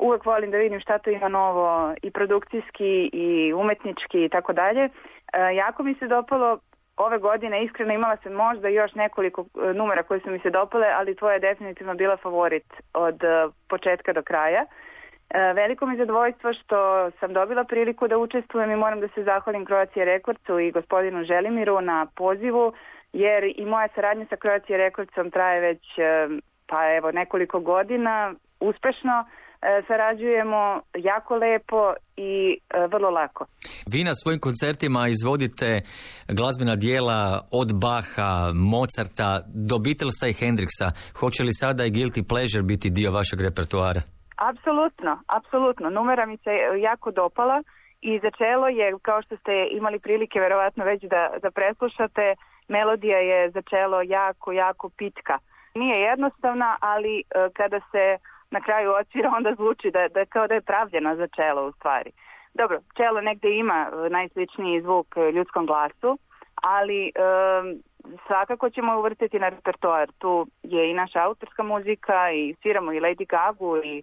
Uvek 0.00 0.26
volim 0.26 0.50
da 0.50 0.58
vidim 0.58 0.80
šta 0.80 0.98
to 0.98 1.10
ima 1.10 1.28
novo 1.28 1.94
i 2.02 2.10
produkcijski 2.10 3.10
i 3.12 3.52
umetnički 3.52 4.24
i 4.24 4.28
tako 4.28 4.52
dalje. 4.52 4.88
E, 5.32 5.54
Jako 5.54 5.82
mi 5.82 5.94
se 5.94 6.06
dopalo 6.06 6.58
ove 6.96 7.18
godine 7.18 7.64
iskreno 7.64 7.92
imala 7.92 8.16
sam 8.16 8.32
možda 8.32 8.68
još 8.68 8.94
nekoliko 8.94 9.40
e, 9.42 9.74
numera 9.74 10.02
koji 10.02 10.20
su 10.20 10.30
mi 10.30 10.38
se 10.38 10.50
dopale, 10.50 10.86
ali 10.96 11.16
tvoja 11.16 11.32
je 11.34 11.40
definitivno 11.40 11.94
bila 11.94 12.16
favorit 12.16 12.66
od 12.94 13.24
e, 13.24 13.48
početka 13.68 14.12
do 14.12 14.22
kraja. 14.22 14.64
Veliko 15.54 15.86
mi 15.86 15.96
zadovoljstvo 15.96 16.52
što 16.52 17.10
sam 17.10 17.32
dobila 17.32 17.64
priliku 17.64 18.08
da 18.08 18.18
učestvujem 18.18 18.70
i 18.70 18.76
moram 18.76 19.00
da 19.00 19.08
se 19.08 19.24
zahvalim 19.24 19.66
Croatia 19.66 20.04
Rekordcu 20.04 20.58
i 20.58 20.70
gospodinu 20.70 21.24
Želimiru 21.24 21.80
na 21.80 22.06
pozivu, 22.16 22.72
jer 23.12 23.44
i 23.56 23.66
moja 23.66 23.88
saradnja 23.94 24.26
sa 24.30 24.36
Croatia 24.36 24.76
Rekordcom 24.76 25.30
traje 25.30 25.60
već 25.60 25.82
pa 26.66 26.94
evo 26.96 27.10
nekoliko 27.10 27.60
godina 27.60 28.34
uspešno. 28.60 29.24
E, 29.62 29.82
Sarađujemo 29.86 30.80
jako 30.94 31.36
lepo 31.36 31.94
i 32.16 32.58
e, 32.70 32.86
vrlo 32.86 33.10
lako. 33.10 33.46
Vi 33.92 34.04
na 34.04 34.14
svojim 34.14 34.40
koncertima 34.40 35.08
izvodite 35.08 35.80
glazbena 36.38 36.76
dijela 36.76 37.20
od 37.52 37.68
Baha, 37.84 38.32
Mozarta 38.72 39.30
do 39.68 39.76
Beatlesa 39.84 40.26
i 40.28 40.38
Hendrixa. 40.40 40.88
Hoće 41.20 41.42
li 41.42 41.52
sada 41.52 41.84
i 41.84 41.94
Guilty 41.96 42.22
Pleasure 42.30 42.62
biti 42.62 42.90
dio 42.90 43.10
vašeg 43.18 43.40
repertoara? 43.48 44.02
Apsolutno, 44.50 45.12
apsolutno. 45.38 45.86
Numera 45.90 46.26
mi 46.26 46.36
se 46.36 46.52
jako 46.88 47.10
dopala 47.10 47.62
i 48.00 48.20
začelo 48.26 48.68
je, 48.68 48.86
kao 49.02 49.22
što 49.22 49.36
ste 49.36 49.52
imali 49.78 49.98
prilike 49.98 50.40
verovatno 50.40 50.84
već 50.84 51.02
da, 51.02 51.22
da 51.42 51.50
preslušate, 51.50 52.34
melodija 52.68 53.18
je 53.18 53.50
začelo 53.50 53.98
jako, 54.02 54.52
jako 54.52 54.88
pitka. 54.88 55.38
Nije 55.74 55.96
jednostavna, 56.10 56.76
ali 56.80 57.14
e, 57.20 57.22
kada 57.58 57.80
se 57.92 58.04
na 58.52 58.60
kraju 58.60 58.90
otvira 59.00 59.30
onda 59.36 59.54
zvuči 59.54 59.90
da, 59.90 60.08
da 60.14 60.24
kao 60.24 60.46
da 60.46 60.54
je 60.54 60.68
pravljena 60.70 61.16
za 61.16 61.26
čelo 61.26 61.66
u 61.68 61.72
stvari. 61.72 62.10
Dobro, 62.54 62.80
čelo 62.96 63.20
negde 63.20 63.50
ima 63.56 63.88
e, 63.88 64.10
najsličniji 64.10 64.82
zvuk 64.82 65.06
e, 65.16 65.32
ljudskom 65.32 65.66
glasu, 65.66 66.18
ali 66.62 67.06
e, 67.06 67.12
svakako 68.26 68.70
ćemo 68.70 68.98
uvrtiti 68.98 69.38
na 69.38 69.48
repertoar. 69.48 70.08
Tu 70.18 70.46
je 70.62 70.90
i 70.90 70.94
naša 70.94 71.22
autorska 71.22 71.62
muzika 71.62 72.32
i 72.32 72.54
sviramo 72.62 72.92
i 72.92 73.00
Lady 73.00 73.26
Gagu 73.28 73.76
i 73.76 73.98
e, 73.98 74.02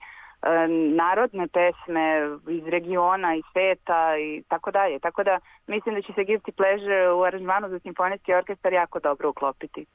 narodne 0.96 1.48
pesme 1.48 2.38
iz 2.50 2.68
regiona 2.68 3.36
i 3.36 3.42
sveta 3.52 4.18
i 4.18 4.44
tako 4.48 4.72
dalje. 4.72 5.00
Tako 5.00 5.24
da 5.24 5.40
mislim 5.68 5.96
da 5.96 6.02
će 6.02 6.14
se 6.14 6.22
Guilty 6.22 6.52
Pleasure 6.52 7.12
u 7.12 7.24
aranžmanu 7.24 7.70
za 7.70 7.80
simfonijski 7.80 8.34
orkestar 8.34 8.74
jako 8.74 9.00
dobro 9.00 9.30
uklopiti. 9.30 9.86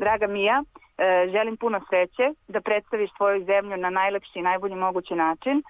Draga 0.00 0.26
Mija, 0.26 0.62
e, 0.98 1.28
želim 1.32 1.56
puno 1.56 1.80
sreće 1.88 2.26
da 2.48 2.60
predstaviš 2.60 3.10
svoju 3.16 3.44
zemlju 3.44 3.76
na 3.76 3.90
najlepši 3.90 4.38
i 4.38 4.42
najbolji 4.42 4.74
mogući 4.74 5.14
način, 5.14 5.56
e, 5.58 5.62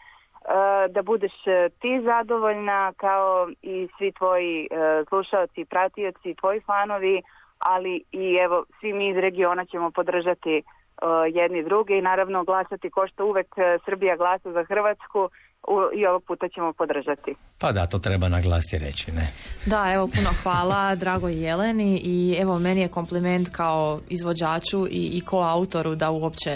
da 0.88 1.02
budeš 1.02 1.46
e, 1.46 1.68
ti 1.80 2.00
zadovoljna 2.04 2.92
kao 2.96 3.48
i 3.62 3.88
svi 3.98 4.12
tvoji 4.12 4.68
slušalci, 5.08 5.64
pratioci, 5.64 6.34
tvoji 6.34 6.60
fanovi, 6.60 7.22
ali 7.58 8.02
i 8.12 8.38
evo 8.44 8.64
svi 8.80 8.92
mi 8.92 9.08
iz 9.08 9.16
regiona 9.16 9.64
ćemo 9.64 9.90
podržati 9.90 10.62
jedni 11.32 11.62
druge 11.62 11.98
i 11.98 12.02
naravno 12.02 12.44
glasati 12.44 12.90
ko 12.90 13.06
što 13.06 13.26
uvek 13.26 13.46
Srbija 13.84 14.16
glasa 14.16 14.52
za 14.52 14.64
Hrvatsku 14.64 15.30
i 15.94 16.06
ovog 16.06 16.22
puta 16.24 16.48
ćemo 16.54 16.72
podržati. 16.72 17.34
Pa 17.58 17.72
da, 17.72 17.86
to 17.86 17.98
treba 17.98 18.28
na 18.28 18.40
glas 18.40 18.72
i 18.72 18.78
reći, 18.78 19.12
ne? 19.12 19.28
Da, 19.66 19.92
evo 19.94 20.06
puno 20.06 20.30
hvala 20.42 20.94
dragoj 21.04 21.44
Jeleni 21.44 22.00
i 22.04 22.36
evo 22.40 22.58
meni 22.58 22.80
je 22.80 22.88
kompliment 22.88 23.48
kao 23.48 24.00
izvođaču 24.08 24.86
i, 24.90 25.10
i 25.16 25.20
koautoru 25.20 25.94
da 25.94 26.10
uopće 26.10 26.50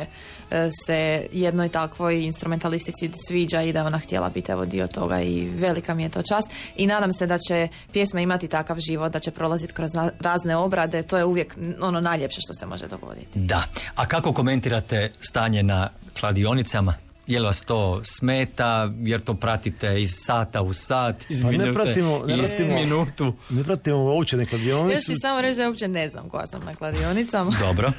e, 0.51 0.69
se 0.87 1.27
jednoj 1.33 1.69
takvoj 1.69 2.25
instrumentalistici 2.25 3.11
sviđa 3.29 3.63
i 3.63 3.73
da 3.73 3.79
je 3.79 3.87
ona 3.87 3.99
htjela 3.99 4.29
biti 4.29 4.53
evo 4.53 4.65
dio 4.65 4.87
toga 4.87 5.21
i 5.21 5.49
velika 5.59 5.95
mi 5.95 6.03
je 6.03 6.09
to 6.09 6.23
čast 6.23 6.51
i 6.77 6.87
nadam 6.87 7.13
se 7.13 7.27
da 7.27 7.39
će 7.39 7.69
pjesma 7.93 8.21
imati 8.21 8.49
takav 8.49 8.79
život, 8.79 9.13
da 9.13 9.19
će 9.19 9.31
prolaziti 9.31 9.73
kroz 9.73 9.95
na- 9.95 10.11
razne 10.21 10.57
obrade, 10.57 11.03
to 11.03 11.17
je 11.17 11.25
uvijek 11.25 11.57
ono 11.81 12.01
najljepše 12.01 12.41
što 12.41 12.55
se 12.55 12.67
može 12.67 12.87
dogoditi. 12.87 13.39
Da. 13.39 13.63
A 13.95 14.07
kako 14.07 14.33
komentirate 14.33 15.13
stanje 15.21 15.63
na 15.63 15.89
kladionicama? 16.21 16.95
Je 17.27 17.41
li 17.41 17.47
vas 17.47 17.61
to 17.61 18.01
smeta, 18.05 18.93
jer 19.01 19.21
to 19.25 19.35
pratite 19.35 20.03
iz 20.03 20.11
sata 20.15 20.63
u 20.63 20.73
sat, 20.75 21.17
iz 21.29 21.43
Pa 21.43 21.51
ne 21.51 21.59
minute, 21.59 21.73
pratimo, 21.75 22.23
ne 22.27 22.35
iz 22.35 22.51
pratimo, 22.51 22.75
minutu? 22.75 23.33
ne 23.51 23.65
pratimo 23.65 23.97
uopće 23.97 24.37
Još 24.37 24.49
kladionicu. 24.49 25.13
ti 25.13 25.19
samo 25.21 25.41
reći 25.41 25.59
da 25.61 25.69
uopće 25.69 25.89
ne 25.89 26.09
znam 26.09 26.29
koja 26.29 26.47
sam 26.47 26.61
na 26.65 26.75
kladionicama. 26.75 27.53
Dobro. 27.67 27.93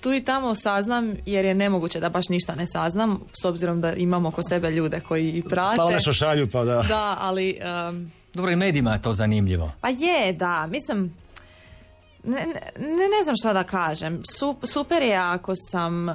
Tu 0.00 0.12
i 0.12 0.24
tamo 0.24 0.54
saznam 0.54 1.14
jer 1.26 1.44
je 1.44 1.54
nemoguće 1.54 2.00
da 2.00 2.08
baš 2.08 2.28
ništa 2.28 2.54
ne 2.54 2.66
saznam 2.66 3.20
s 3.42 3.44
obzirom 3.44 3.80
da 3.80 3.92
imam 3.94 4.26
oko 4.26 4.42
sebe 4.42 4.70
ljude 4.70 5.00
koji 5.00 5.28
i 5.32 5.42
prate. 5.42 5.74
Stalno 5.74 5.92
nešto 5.92 6.12
šalju 6.12 6.50
pa 6.50 6.64
da. 6.64 6.82
Da, 6.82 7.16
ali 7.20 7.58
um, 7.88 8.10
Dobro, 8.34 8.50
i 8.50 8.56
medijima 8.56 8.92
je 8.92 9.02
to 9.02 9.12
zanimljivo. 9.12 9.72
pa 9.80 9.88
je, 9.88 10.32
da, 10.32 10.66
mislim 10.66 11.14
ne, 12.26 12.46
ne, 12.78 13.08
ne 13.18 13.24
znam 13.24 13.36
šta 13.36 13.52
da 13.52 13.64
kažem. 13.64 14.22
Su- 14.38 14.56
super 14.62 15.02
je 15.02 15.16
ako 15.16 15.52
sam, 15.70 16.08
uh, 16.08 16.14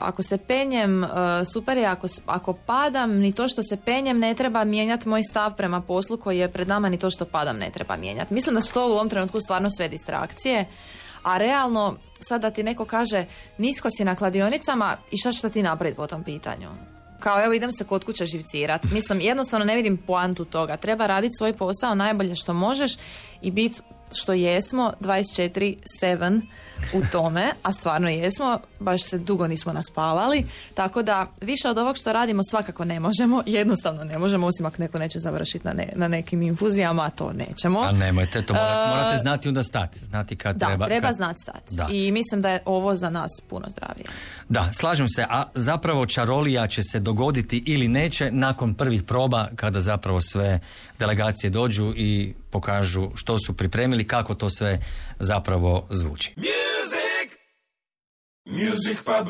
ako 0.00 0.22
se 0.22 0.38
penjem, 0.38 1.02
uh, 1.02 1.10
super 1.52 1.76
je 1.76 1.86
ako, 1.86 2.06
ako 2.26 2.52
padam, 2.52 3.10
ni 3.10 3.32
to 3.32 3.48
što 3.48 3.62
se 3.62 3.76
penjem 3.76 4.18
ne 4.18 4.34
treba 4.34 4.64
mijenjati 4.64 5.08
moj 5.08 5.22
stav 5.22 5.56
prema 5.56 5.80
poslu 5.80 6.16
koji 6.16 6.38
je 6.38 6.52
pred 6.52 6.68
nama, 6.68 6.88
ni 6.88 6.98
to 6.98 7.10
što 7.10 7.24
padam 7.24 7.58
ne 7.58 7.70
treba 7.70 7.96
mijenjati. 7.96 8.34
Mislim 8.34 8.54
da 8.54 8.60
su 8.60 8.74
to 8.74 8.88
u 8.88 8.92
ovom 8.92 9.08
trenutku 9.08 9.40
stvarno 9.40 9.70
sve 9.70 9.88
distrakcije, 9.88 10.66
a 11.22 11.38
realno 11.38 11.96
sad 12.20 12.40
da 12.40 12.50
ti 12.50 12.62
neko 12.62 12.84
kaže 12.84 13.24
nisko 13.58 13.88
si 13.96 14.04
na 14.04 14.16
kladionicama 14.16 14.96
i 15.10 15.16
šta 15.16 15.32
ćeš 15.32 15.52
ti 15.52 15.62
napraviti 15.62 15.96
po 15.96 16.06
tom 16.06 16.24
pitanju? 16.24 16.68
Kao 17.20 17.44
evo 17.44 17.52
idem 17.52 17.72
se 17.72 17.84
kod 17.84 18.04
kuće 18.04 18.24
živcirat. 18.24 18.84
Mislim, 18.84 19.20
jednostavno 19.20 19.64
ne 19.66 19.76
vidim 19.76 19.96
poantu 19.96 20.44
toga. 20.44 20.76
Treba 20.76 21.06
raditi 21.06 21.34
svoj 21.38 21.52
posao 21.52 21.94
najbolje 21.94 22.34
što 22.34 22.52
možeš 22.52 22.96
i 23.42 23.50
biti 23.50 23.80
što 24.14 24.32
jesmo 24.32 24.92
24-7 25.00 26.40
u 26.92 27.02
tome, 27.12 27.52
a 27.62 27.72
stvarno 27.72 28.08
jesmo, 28.08 28.58
baš 28.80 29.02
se 29.02 29.18
dugo 29.18 29.46
nismo 29.46 29.72
naspavali, 29.72 30.44
tako 30.74 31.02
da 31.02 31.26
više 31.40 31.68
od 31.68 31.78
ovog 31.78 31.96
što 31.96 32.12
radimo 32.12 32.42
svakako 32.42 32.84
ne 32.84 33.00
možemo, 33.00 33.42
jednostavno 33.46 34.04
ne 34.04 34.18
možemo, 34.18 34.46
osim 34.46 34.66
ako 34.66 34.76
neko 34.78 34.98
neće 34.98 35.18
završiti 35.18 35.66
na, 35.66 35.72
ne- 35.72 35.92
na 35.94 36.08
nekim 36.08 36.42
infuzijama, 36.42 37.02
a 37.02 37.10
to 37.10 37.32
nećemo. 37.32 37.80
A 37.80 37.92
nemojte, 37.92 38.42
to 38.42 38.54
morate, 38.54 38.82
E, 38.84 38.88
morate 38.90 39.16
znati 39.16 39.48
onda 39.48 39.62
stati. 39.62 39.98
Znati 40.00 40.36
kad 40.36 40.56
Da, 40.56 40.66
treba. 40.66 40.86
treba, 40.86 41.06
kad- 41.06 41.16
znati 41.16 41.40
stati. 41.40 41.74
Da. 41.74 41.88
I 41.90 42.10
mislim 42.12 42.42
da 42.42 42.48
je 42.48 42.62
ovo 42.64 42.96
za 42.96 43.10
nas 43.10 43.30
puno 43.48 43.66
zdravije. 43.70 44.06
Da, 44.48 44.72
slažem 44.72 45.08
se, 45.08 45.24
a 45.28 45.44
zapravo 45.54 46.06
čarolija 46.06 46.66
će 46.66 46.82
se 46.82 47.00
dogoditi 47.00 47.62
ili 47.66 47.88
neće 47.88 48.30
nakon 48.30 48.74
prvih 48.74 49.02
proba 49.02 49.48
kada 49.56 49.80
zapravo 49.80 50.20
sve 50.20 50.60
delegacije 50.98 51.50
dođu 51.50 51.92
i 51.96 52.34
pokažu 52.50 53.10
što 53.14 53.38
su 53.38 53.52
pripremili, 53.52 54.04
kako 54.04 54.34
to 54.34 54.50
sve 54.50 54.80
zapravo 55.20 55.86
zvuči. 55.90 56.34
Music! 56.36 57.38
Music 58.46 58.98
pub. 59.04 59.28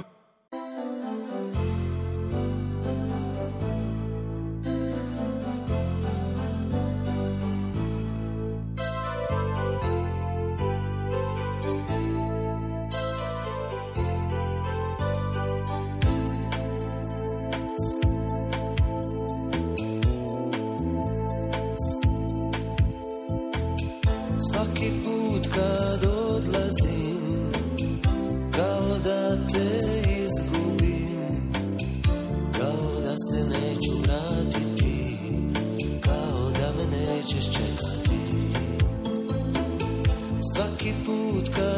Svaki 24.52 24.90
put 25.04 25.23
kad 25.54 26.04
odlazim 26.04 27.52
Kao 28.56 28.98
da 29.04 29.36
te 29.36 29.90
izgubim 30.24 31.52
Kao 32.58 33.00
da 33.00 33.14
se 33.16 33.44
neću 33.44 33.92
vratiti 34.02 35.16
Kao 36.00 36.50
da 36.50 36.72
me 36.78 36.96
nećeš 36.96 37.44
čekati. 37.44 38.18
Svaki 40.54 40.92
put 41.06 41.54
kad 41.56 41.73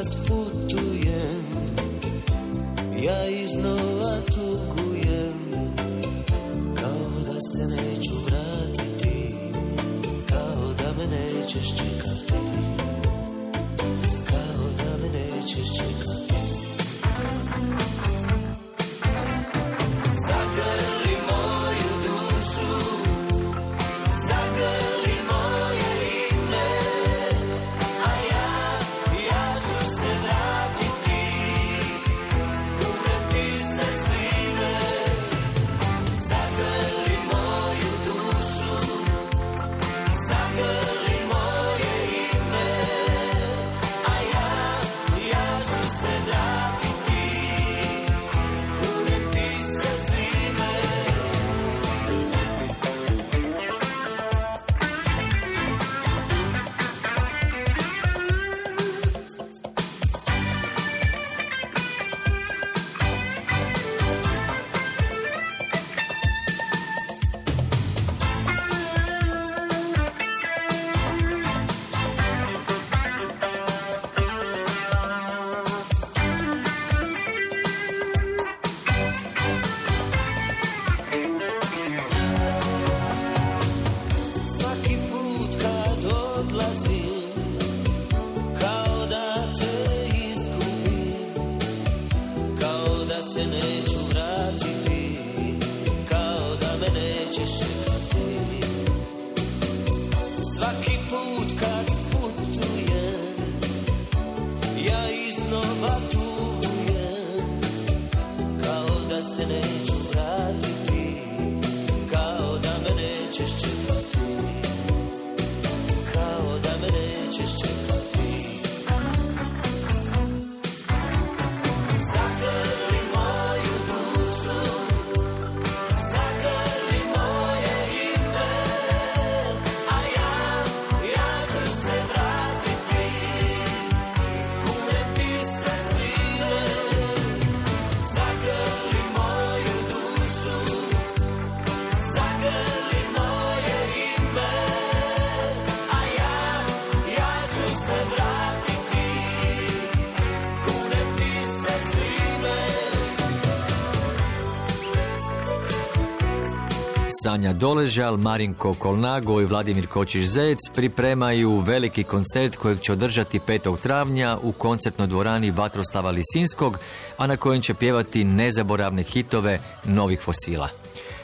Sanja 157.27 157.53
Doležal, 157.53 158.17
Marinko 158.17 158.75
Kolnago 158.75 159.41
i 159.41 159.45
Vladimir 159.45 159.87
Kočić-Zec 159.87 160.59
pripremaju 160.75 161.61
veliki 161.61 162.05
koncert 162.05 162.57
kojeg 162.57 162.81
će 162.81 162.93
održati 162.93 163.41
5. 163.41 163.81
travnja 163.81 164.39
u 164.43 164.53
koncertnoj 164.53 165.07
dvorani 165.07 165.51
Vatroslava 165.51 166.11
Lisinskog, 166.11 166.79
a 167.17 167.27
na 167.27 167.37
kojem 167.37 167.63
će 167.63 167.75
pjevati 167.75 168.25
nezaboravne 168.25 169.03
hitove 169.03 169.59
novih 169.85 170.21
fosila. 170.21 170.69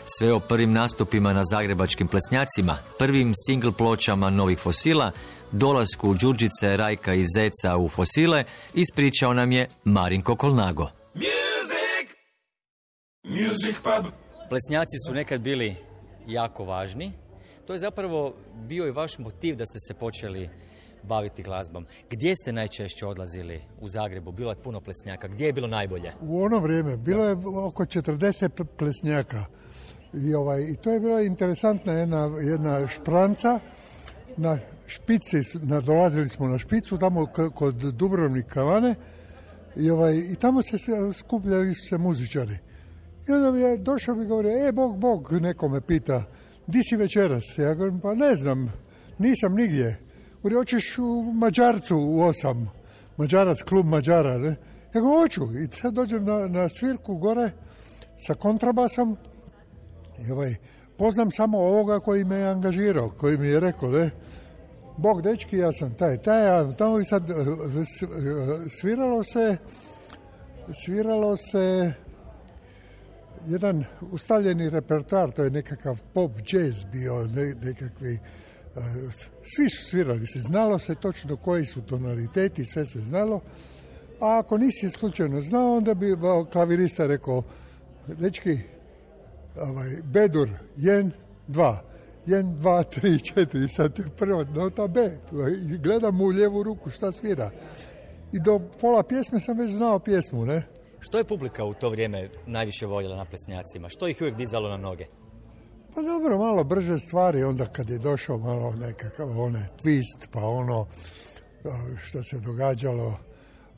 Sve 0.04 0.32
o 0.32 0.40
prvim 0.40 0.72
nastupima 0.72 1.32
na 1.32 1.42
zagrebačkim 1.44 2.08
plesnjacima, 2.08 2.78
prvim 2.98 3.32
singl 3.46 3.70
pločama 3.70 4.30
novih 4.30 4.58
fosila, 4.58 5.10
dolasku 5.52 6.14
Đurđice, 6.14 6.76
Rajka 6.76 7.14
i 7.14 7.24
Zeca 7.36 7.76
u 7.76 7.88
fosile, 7.88 8.44
ispričao 8.74 9.34
nam 9.34 9.52
je 9.52 9.68
Marinko 9.84 10.36
Kolnago. 10.36 10.88
Music 11.14 12.08
Music 13.24 13.76
pub 13.82 14.12
Plesnjaci 14.48 14.96
su 15.06 15.14
nekad 15.14 15.40
bili 15.40 15.91
jako 16.26 16.64
važni. 16.64 17.12
To 17.66 17.72
je 17.72 17.78
zapravo 17.78 18.34
bio 18.58 18.86
i 18.86 18.90
vaš 18.90 19.18
motiv 19.18 19.56
da 19.56 19.66
ste 19.66 19.78
se 19.78 19.94
počeli 19.94 20.50
baviti 21.02 21.42
glazbom. 21.42 21.86
Gdje 22.10 22.36
ste 22.36 22.52
najčešće 22.52 23.06
odlazili 23.06 23.60
u 23.80 23.88
Zagrebu? 23.88 24.32
Bilo 24.32 24.50
je 24.52 24.56
puno 24.56 24.80
plesnjaka. 24.80 25.28
Gdje 25.28 25.46
je 25.46 25.52
bilo 25.52 25.68
najbolje? 25.68 26.12
U 26.20 26.42
ono 26.42 26.58
vrijeme 26.58 26.96
bilo 26.96 27.24
je 27.24 27.32
oko 27.56 27.84
40 27.84 28.48
p- 28.48 28.64
plesnjaka 28.66 29.44
i, 30.14 30.34
ovaj, 30.34 30.62
i 30.62 30.76
to 30.76 30.90
je 30.90 31.00
bila 31.00 31.20
interesantna 31.22 31.92
jedna, 31.92 32.30
jedna 32.40 32.88
špranca 32.88 33.60
na 34.36 34.58
špici, 34.86 35.38
s- 35.38 35.56
na, 35.62 35.80
dolazili 35.80 36.28
smo 36.28 36.48
na 36.48 36.58
špicu 36.58 36.98
tamo 36.98 37.26
kod 37.54 37.74
Dubrovnik 37.74 38.46
kavane 38.46 38.94
i, 39.76 39.90
ovaj, 39.90 40.14
i 40.16 40.36
tamo 40.36 40.62
se 40.62 40.76
skupljali 41.12 41.74
su 41.74 41.86
se 41.88 41.98
muzičari. 41.98 42.58
I 43.28 43.32
onda 43.32 43.52
mi 43.52 43.60
je 43.60 43.76
došao 43.76 44.14
mi 44.14 44.26
govori, 44.26 44.48
e, 44.48 44.72
Bog, 44.72 44.98
Bog, 44.98 45.32
neko 45.32 45.68
me 45.68 45.80
pita, 45.80 46.22
di 46.66 46.82
si 46.82 46.96
večeras? 46.96 47.58
Ja 47.58 47.74
govorim, 47.74 48.00
pa 48.00 48.14
ne 48.14 48.34
znam, 48.36 48.72
nisam 49.18 49.54
nigdje. 49.54 49.98
Govori, 50.36 50.54
hoćeš 50.54 50.98
u 50.98 51.32
Mađarcu 51.34 51.96
u 51.98 52.20
osam, 52.20 52.70
Mađarac, 53.16 53.62
klub 53.62 53.86
Mađara, 53.86 54.38
ne? 54.38 54.56
Ja 54.94 55.00
go, 55.00 55.20
hoću. 55.20 55.44
I 55.44 55.68
sad 55.80 55.94
dođem 55.94 56.24
na, 56.24 56.48
na 56.48 56.68
svirku 56.68 57.16
gore 57.16 57.50
sa 58.26 58.34
kontrabasom 58.34 59.16
i 60.28 60.32
ovaj, 60.32 60.54
poznam 60.96 61.30
samo 61.30 61.58
ovoga 61.58 62.00
koji 62.00 62.24
me 62.24 62.36
je 62.36 62.48
angažirao, 62.48 63.10
koji 63.10 63.38
mi 63.38 63.46
je 63.46 63.60
rekao, 63.60 63.90
ne, 63.90 64.10
Bog, 64.96 65.22
dečki, 65.22 65.56
ja 65.56 65.72
sam 65.72 65.94
taj, 65.94 66.16
taj, 66.16 66.48
a 66.48 66.72
tamo 66.72 67.00
i 67.00 67.04
sad 67.04 67.22
s- 67.30 68.02
eh, 68.02 68.08
sviralo 68.80 69.22
se, 69.24 69.56
sviralo 70.84 71.36
se 71.36 71.92
jedan 73.46 73.84
ustaljeni 74.12 74.70
repertoar, 74.70 75.30
to 75.30 75.44
je 75.44 75.50
nekakav 75.50 75.98
pop 76.14 76.32
jazz 76.52 76.84
bio, 76.92 77.26
ne, 77.26 77.54
nekakvi, 77.62 78.14
eh, 78.14 78.80
svi 79.56 79.70
su 79.70 79.84
svirali 79.84 80.26
se, 80.26 80.40
znalo 80.40 80.78
se 80.78 80.94
točno 80.94 81.36
koji 81.36 81.66
su 81.66 81.82
tonaliteti, 81.82 82.64
sve 82.64 82.86
se 82.86 82.98
znalo, 82.98 83.40
a 84.20 84.38
ako 84.38 84.58
nisi 84.58 84.90
slučajno 84.90 85.40
znao, 85.40 85.76
onda 85.76 85.94
bi 85.94 86.12
eh, 86.12 86.16
klavirista 86.52 87.06
rekao, 87.06 87.42
dečki, 88.06 88.58
ovaj, 89.56 89.88
bedur, 90.04 90.48
jen, 90.76 91.10
dva, 91.46 91.84
jen, 92.26 92.58
dva, 92.58 92.82
tri, 92.82 93.20
četiri, 93.20 93.68
sad 93.68 93.98
je 93.98 94.04
prva 94.16 94.44
nota 94.44 94.86
B, 94.86 95.18
gledam 95.82 96.16
mu 96.16 96.24
u 96.24 96.28
lijevu 96.28 96.62
ruku 96.62 96.90
šta 96.90 97.12
svira. 97.12 97.50
I 98.32 98.40
do 98.40 98.60
pola 98.80 99.02
pjesme 99.02 99.40
sam 99.40 99.58
već 99.58 99.72
znao 99.72 99.98
pjesmu, 99.98 100.46
ne? 100.46 100.62
Što 101.02 101.18
je 101.18 101.24
publika 101.24 101.64
u 101.64 101.74
to 101.74 101.88
vrijeme 101.90 102.28
najviše 102.46 102.86
voljela 102.86 103.16
na 103.16 103.24
plesnjacima? 103.24 103.88
Što 103.88 104.08
ih 104.08 104.16
uvijek 104.20 104.36
dizalo 104.36 104.68
na 104.68 104.76
noge? 104.76 105.06
Pa 105.94 106.02
dobro, 106.02 106.38
malo 106.38 106.64
brže 106.64 106.98
stvari, 106.98 107.44
onda 107.44 107.66
kad 107.66 107.90
je 107.90 107.98
došao 107.98 108.38
malo 108.38 108.72
nekakav 108.72 109.40
onaj 109.40 109.62
twist, 109.84 110.28
pa 110.32 110.40
ono 110.40 110.80
a, 110.80 110.86
što 112.04 112.22
se 112.22 112.40
događalo, 112.40 113.18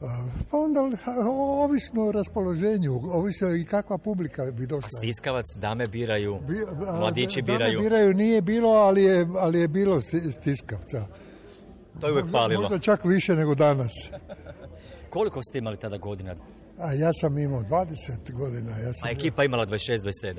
a, 0.00 0.26
pa 0.50 0.58
onda 0.58 0.80
a, 0.80 1.28
ovisno 1.64 2.06
o 2.06 2.12
raspoloženju, 2.12 3.00
ovisno 3.12 3.54
i 3.56 3.64
kakva 3.64 3.98
publika 3.98 4.44
bi 4.44 4.66
došla. 4.66 4.88
Stiskavac, 4.98 5.44
dame 5.60 5.86
biraju, 5.86 6.38
A, 6.86 6.98
mladići 6.98 7.42
dame 7.42 7.58
biraju. 7.58 7.80
biraju 7.80 8.14
nije 8.14 8.42
bilo, 8.42 8.70
ali 8.70 9.02
je, 9.02 9.26
ali 9.38 9.60
je 9.60 9.68
bilo 9.68 10.00
sti- 10.00 10.32
stiskavca. 10.32 11.06
To 12.00 12.06
je 12.06 12.12
uvijek 12.12 12.26
palilo. 12.32 12.60
Možda 12.60 12.78
čak 12.78 13.04
više 13.04 13.34
nego 13.34 13.54
danas. 13.54 13.92
Koliko 15.10 15.42
ste 15.42 15.58
imali 15.58 15.76
tada 15.76 15.96
godina? 15.98 16.34
A 16.78 16.92
ja 16.92 17.12
sam 17.12 17.38
imao 17.38 17.62
20 17.62 18.32
godina. 18.32 18.78
Ja 18.78 18.92
sam 18.92 19.08
A 19.08 19.10
ekipa 19.10 19.44
imala 19.44 19.66
26-27. 19.66 20.38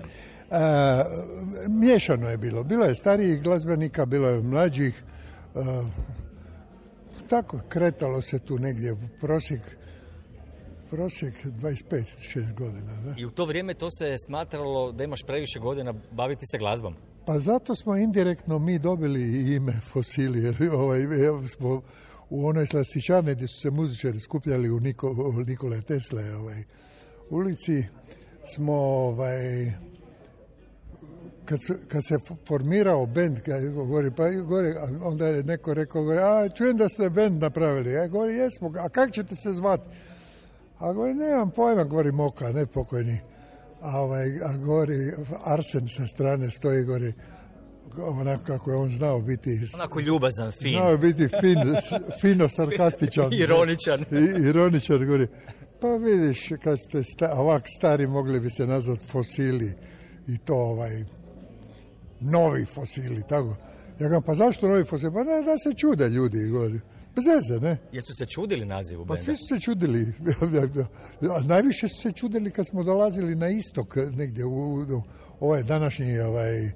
E, 0.51 1.03
miješano 1.69 2.29
je 2.29 2.37
bilo. 2.37 2.63
Bilo 2.63 2.85
je 2.85 2.95
starijih 2.95 3.41
glazbenika, 3.41 4.05
bilo 4.05 4.29
je 4.29 4.41
mlađih. 4.41 5.03
E, 5.55 5.59
tako, 7.27 7.59
kretalo 7.69 8.21
se 8.21 8.39
tu 8.39 8.59
negdje. 8.59 8.95
Prosjek, 9.21 9.61
prosjek 10.89 11.33
25-6 11.45 12.53
godina. 12.53 13.01
Da? 13.05 13.13
I 13.17 13.25
u 13.25 13.31
to 13.31 13.45
vrijeme 13.45 13.73
to 13.73 13.91
se 13.91 14.15
smatralo 14.27 14.91
da 14.91 15.03
imaš 15.03 15.23
previše 15.23 15.59
godina 15.59 15.93
baviti 16.11 16.45
se 16.45 16.57
glazbom. 16.57 16.95
Pa 17.25 17.39
zato 17.39 17.75
smo 17.75 17.95
indirektno 17.95 18.59
mi 18.59 18.79
dobili 18.79 19.53
ime 19.55 19.79
fosili, 19.93 20.43
jer 20.43 20.55
ovaj, 20.81 21.01
smo 21.47 21.81
u 22.29 22.47
onoj 22.47 22.67
slastičarni 22.67 23.35
gdje 23.35 23.47
su 23.47 23.59
se 23.59 23.71
muzičari 23.71 24.19
skupljali 24.19 24.69
u 24.69 24.79
Niko, 24.79 25.33
Nikole 25.47 25.81
Tesle 25.81 26.35
ovaj, 26.35 26.63
ulici, 27.29 27.83
smo 28.55 28.73
ovaj, 28.73 29.71
kad, 31.45 31.59
kad 31.87 32.05
se 32.05 32.15
formirao 32.47 33.05
bend, 33.05 33.39
govori, 33.73 34.11
pa 34.11 34.23
a 34.23 35.07
onda 35.07 35.27
je 35.27 35.43
neko 35.43 35.73
rekao, 35.73 36.01
a 36.09 36.49
čujem 36.49 36.77
da 36.77 36.89
ste 36.89 37.09
bend 37.09 37.41
napravili. 37.41 37.91
Ja 37.91 38.07
govori, 38.07 38.33
jesmo, 38.33 38.73
a 38.79 38.89
kak 38.89 39.11
ćete 39.11 39.35
se 39.35 39.49
zvati? 39.49 39.87
A 40.79 40.93
govori, 40.93 41.13
nemam 41.13 41.51
pojma, 41.51 41.83
govori 41.83 42.11
Moka, 42.11 42.51
ne 42.51 42.65
pokojni. 42.65 43.19
A, 43.81 44.01
ovaj, 44.01 44.27
a 44.43 44.57
govori, 44.57 45.13
Arsen 45.43 45.87
sa 45.87 46.07
strane 46.07 46.51
stoji, 46.51 46.83
govori, 46.83 47.13
onako 47.99 48.43
kako 48.43 48.71
je 48.71 48.77
on 48.77 48.89
znao 48.89 49.21
biti 49.21 49.59
Onako 49.73 49.99
ljubazan, 49.99 50.51
fin. 50.51 50.73
Znao 50.73 50.91
je 50.91 50.97
biti 50.97 51.27
fin, 51.27 51.57
fino 52.21 52.49
sarkastičan. 52.49 53.33
Ironičan. 53.43 53.99
I, 54.01 54.47
ironičan, 54.47 55.05
govori. 55.05 55.27
Pa 55.81 55.87
vidiš, 55.95 56.49
kad 56.63 56.79
ste 56.79 57.03
sta, 57.03 57.33
ovak 57.33 57.63
stari, 57.77 58.07
mogli 58.07 58.39
bi 58.39 58.49
se 58.49 58.67
nazvati 58.67 59.05
fosili. 59.07 59.73
I 60.27 60.37
to 60.37 60.55
ovaj, 60.55 61.03
novi 62.19 62.65
fosili, 62.65 63.23
tako. 63.29 63.55
Ja 63.99 64.09
ga, 64.09 64.21
pa 64.21 64.35
zašto 64.35 64.67
novi 64.67 64.83
fosili? 64.83 65.13
Pa 65.13 65.23
ne, 65.23 65.41
da 65.41 65.57
se 65.57 65.73
čude 65.73 66.09
ljudi, 66.09 66.49
govori. 66.49 66.79
Bez 67.15 67.25
veze, 67.27 67.59
ne? 67.59 67.77
Jesu 67.91 68.13
se 68.13 68.25
čudili 68.25 68.65
nazivu 68.65 69.05
Pa 69.05 69.13
benda? 69.13 69.25
svi 69.25 69.35
su 69.35 69.45
se 69.45 69.59
čudili. 69.59 70.13
Najviše 71.45 71.87
su 71.87 72.01
se 72.01 72.11
čudili 72.11 72.51
kad 72.51 72.67
smo 72.69 72.83
dolazili 72.83 73.35
na 73.35 73.49
istok 73.49 73.95
negdje 73.95 74.45
u, 74.45 74.75
u 74.79 75.01
ovaj 75.39 75.63
današnji 75.63 76.19
ovaj, 76.19 76.71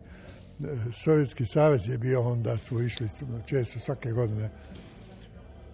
Sovjetski 0.93 1.45
savez 1.45 1.89
je 1.89 1.97
bio 1.97 2.21
onda 2.21 2.57
smo 2.57 2.81
išli 2.81 3.09
često 3.45 3.79
svake 3.79 4.11
godine 4.11 4.49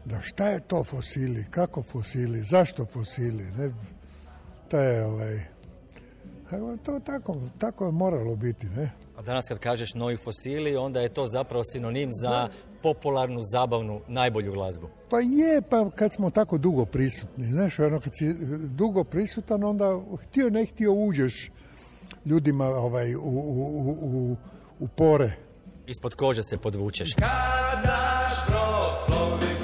da 0.05 0.21
šta 0.21 0.47
je 0.47 0.59
to 0.59 0.83
fosili, 0.83 1.45
kako 1.49 1.83
fosili, 1.83 2.39
zašto 2.39 2.85
fosili, 2.85 3.43
ne? 3.57 3.71
To 4.69 4.79
je 4.79 5.05
ovaj, 5.05 5.43
to 6.83 6.99
tako, 6.99 7.35
tako 7.57 7.85
je 7.85 7.91
moralo 7.91 8.35
biti, 8.35 8.69
ne? 8.69 8.91
A 9.17 9.21
danas 9.21 9.45
kad 9.47 9.59
kažeš 9.59 9.93
novi 9.93 10.17
fosili, 10.17 10.75
onda 10.75 11.01
je 11.01 11.09
to 11.09 11.27
zapravo 11.27 11.63
sinonim 11.63 12.09
za 12.21 12.47
popularnu, 12.83 13.39
zabavnu, 13.43 14.01
najbolju 14.07 14.53
glazbu. 14.53 14.89
Pa 15.09 15.19
je, 15.19 15.61
pa 15.69 15.89
kad 15.89 16.13
smo 16.13 16.29
tako 16.29 16.57
dugo 16.57 16.85
prisutni, 16.85 17.47
znaš, 17.47 17.79
ono 17.79 17.99
kad 17.99 18.17
si 18.17 18.33
dugo 18.57 19.03
prisutan, 19.03 19.63
onda 19.63 20.01
htio 20.23 20.49
ne 20.49 20.65
htio 20.65 20.93
uđeš 20.93 21.51
ljudima 22.25 22.65
ovaj, 22.65 23.15
u, 23.15 23.19
u, 23.19 23.85
u, 23.85 24.31
u, 24.31 24.35
u 24.79 24.88
pore. 24.88 25.31
Ispod 25.88 26.15
kože 26.15 26.43
se 26.43 26.57
podvučeš. 26.57 27.13
Kad 27.13 27.83
naš 27.83 28.47
brod 28.47 29.05
plovi, 29.07 29.39
plovi 29.39 29.54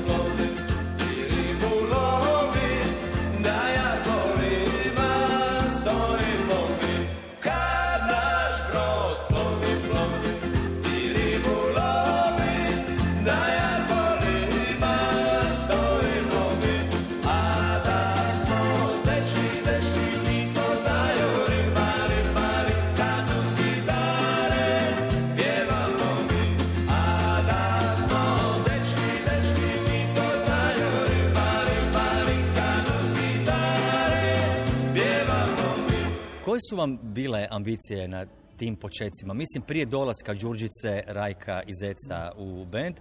Koje 36.51 36.61
su 36.69 36.75
vam 36.75 36.99
bile 37.03 37.47
ambicije 37.51 38.07
na 38.07 38.25
tim 38.57 38.75
počecima? 38.75 39.33
Mislim, 39.33 39.63
prije 39.63 39.85
dolaska 39.85 40.33
Đurđice, 40.33 41.03
Rajka 41.07 41.61
i 41.67 41.73
Zeca 41.73 42.31
u 42.37 42.65
band, 42.65 42.95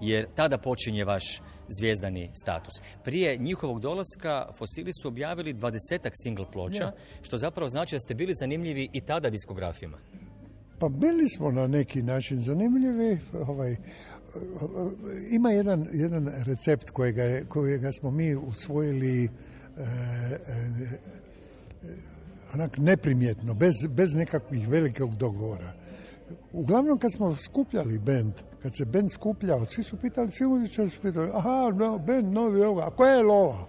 jer 0.00 0.26
tada 0.34 0.58
počinje 0.58 1.04
vaš 1.04 1.42
zvijezdani 1.78 2.30
status. 2.44 2.72
Prije 3.04 3.36
njihovog 3.36 3.80
dolaska 3.80 4.46
Fosili 4.58 4.92
su 5.02 5.08
objavili 5.08 5.52
dvadesetak 5.52 6.12
single 6.16 6.46
ploča, 6.52 6.92
što 7.22 7.36
zapravo 7.36 7.68
znači 7.68 7.94
da 7.94 8.00
ste 8.00 8.14
bili 8.14 8.34
zanimljivi 8.34 8.88
i 8.92 9.00
tada 9.00 9.30
diskografima. 9.30 9.98
Pa 10.78 10.88
bili 10.88 11.28
smo 11.28 11.50
na 11.50 11.66
neki 11.66 12.02
način 12.02 12.42
zanimljivi. 12.42 13.18
Ovaj, 13.32 13.76
ima 15.32 15.50
jedan, 15.50 15.86
jedan 15.92 16.32
recept 16.44 16.90
kojega, 16.90 17.22
je, 17.22 17.44
kojega 17.48 17.92
smo 17.92 18.10
mi 18.10 18.34
usvojili 18.34 19.24
e, 19.24 19.28
e, 20.48 20.98
onak 22.54 22.78
neprimjetno, 22.78 23.54
bez, 23.54 23.74
bez 23.88 24.14
nekakvih 24.14 24.68
velikog 24.68 25.14
dogovora. 25.14 25.72
Uglavnom 26.52 26.98
kad 26.98 27.12
smo 27.12 27.36
skupljali 27.36 27.98
bend, 27.98 28.32
kad 28.62 28.76
se 28.76 28.84
bend 28.84 29.10
skupljao, 29.12 29.66
svi 29.66 29.82
su 29.82 29.96
pitali, 29.96 30.32
svi 30.32 30.46
muzičari 30.46 30.90
su 30.90 31.00
pitali, 31.00 31.30
aha, 31.34 31.72
no, 31.74 31.98
bend 31.98 32.32
novi 32.32 32.62
ovoga, 32.62 32.86
a 32.86 32.90
koja 32.90 33.12
je 33.12 33.22
lova? 33.22 33.66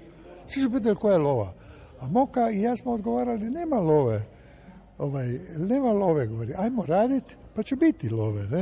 Svi 0.48 0.62
su 0.62 0.72
pitali 0.72 0.96
koja 0.96 1.12
je 1.14 1.20
lova. 1.20 1.54
A 2.00 2.08
Moka 2.08 2.52
i 2.52 2.62
ja 2.62 2.76
smo 2.76 2.92
odgovarali, 2.92 3.50
nema 3.50 3.76
love. 3.76 4.26
Ovaj, 4.98 5.40
nema 5.58 5.92
love, 5.92 6.28
govori, 6.28 6.54
ajmo 6.58 6.86
raditi, 6.86 7.36
pa 7.56 7.64
će 7.64 7.76
biti 7.76 8.10
love, 8.10 8.48
ne? 8.48 8.60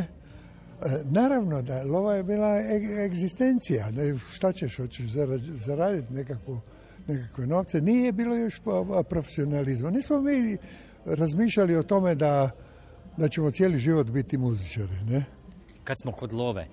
E, 0.86 1.02
naravno 1.04 1.62
da 1.62 1.84
lova 1.84 2.16
je 2.16 2.24
bila 2.24 2.58
e- 2.60 3.06
egzistencija, 3.06 3.92
ne, 3.92 4.18
šta 4.32 4.52
ćeš, 4.52 4.78
hoćeš 4.78 5.06
zarad- 5.06 5.58
zaraditi 5.66 6.14
nekako, 6.14 6.60
nekakve 7.13 7.48
novce. 7.48 7.82
Nije 7.82 8.12
bilo 8.12 8.36
još 8.36 8.60
pa- 8.60 8.86
pa 8.89 9.04
profesionalizma. 9.04 9.89
Nismo 9.89 10.22
mi 10.22 10.58
razmišljali 11.06 11.76
o 11.76 11.84
tome 11.84 12.15
da, 12.15 12.50
da 13.17 13.28
ćemo 13.30 13.52
cijeli 13.52 13.78
život 13.80 14.08
biti 14.08 14.38
muzičari, 14.38 15.04
ne? 15.10 15.26
Kad 15.84 15.98
smo 16.02 16.12
kod 16.12 16.34
love, 16.34 16.67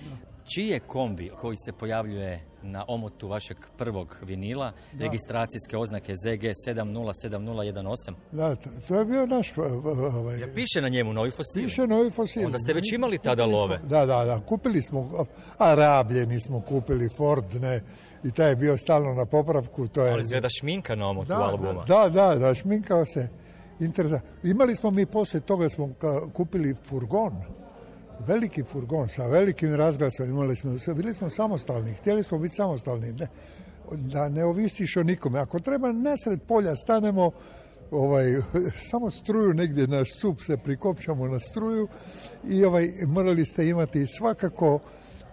čiji 0.46 0.68
je 0.68 0.80
kombi 0.80 1.30
koji 1.40 1.56
se 1.56 1.72
pojavljuje 1.72 2.40
na 2.62 2.84
omotu 2.88 3.28
vašeg 3.28 3.56
prvog 3.78 4.16
vinila, 4.22 4.72
registracijske 4.98 5.76
oznake 5.76 6.14
ZG 6.16 6.42
707018? 6.68 8.12
Da, 8.32 8.54
to, 8.54 8.70
to 8.88 8.98
je 8.98 9.04
bio 9.04 9.26
naš... 9.26 9.58
Ovaj, 9.58 10.40
Ja 10.40 10.46
piše 10.54 10.80
na 10.80 10.88
njemu 10.88 11.12
novi 11.12 11.30
fosil. 11.30 11.64
Piše 11.64 11.86
novi 11.86 12.10
fosil. 12.10 12.46
Onda 12.46 12.58
ste 12.58 12.72
već 12.72 12.92
imali 12.92 13.18
tada 13.18 13.42
Kupili 13.42 13.52
smo- 13.52 13.60
love. 13.60 13.78
Da, 13.78 14.06
da, 14.06 14.24
da. 14.24 14.40
Kupili 14.40 14.82
smo, 14.82 15.26
a 15.58 15.74
rabljeni 15.74 16.40
smo 16.40 16.60
kupili 16.60 17.08
Ford, 17.08 17.54
ne. 17.54 17.80
I 18.24 18.30
taj 18.30 18.48
je 18.50 18.56
bio 18.56 18.76
stalno 18.76 19.14
na 19.14 19.26
popravku. 19.26 19.88
To 19.88 20.04
je, 20.04 20.12
Ali 20.12 20.22
izgleda 20.22 20.48
šminka 20.50 20.94
na 20.94 21.08
omotu 21.08 21.28
da, 21.28 21.36
albuma. 21.42 21.84
Da, 21.84 22.08
da, 22.08 22.34
da, 22.34 22.54
šminkao 22.54 23.06
se. 23.06 23.28
Interesantno. 23.80 24.28
Imali 24.42 24.76
smo 24.76 24.90
mi 24.90 25.06
poslije 25.06 25.40
toga 25.40 25.68
smo 25.68 25.90
kupili 26.32 26.74
furgon. 26.84 27.32
Veliki 28.26 28.62
furgon 28.62 29.08
sa 29.08 29.26
velikim 29.26 29.74
razglasom. 29.74 30.30
Imali 30.30 30.56
smo, 30.56 30.94
bili 30.94 31.14
smo 31.14 31.30
samostalni. 31.30 31.92
Htjeli 31.92 32.22
smo 32.22 32.38
biti 32.38 32.54
samostalni. 32.54 33.12
Ne, 33.12 33.28
da 33.92 34.28
ne 34.28 34.44
ovisiš 34.44 34.96
o 34.96 35.02
nikome. 35.02 35.38
Ako 35.38 35.60
treba 35.60 35.92
nasred 35.92 36.40
polja 36.48 36.76
stanemo 36.76 37.30
ovaj, 37.90 38.34
samo 38.90 39.10
struju 39.10 39.54
negdje 39.54 39.86
naš 39.86 40.08
sup 40.20 40.40
se 40.40 40.56
prikopčamo 40.56 41.28
na 41.28 41.40
struju 41.40 41.88
i 42.48 42.64
ovaj, 42.64 42.90
morali 43.06 43.44
ste 43.44 43.68
imati 43.68 44.06
svakako 44.06 44.78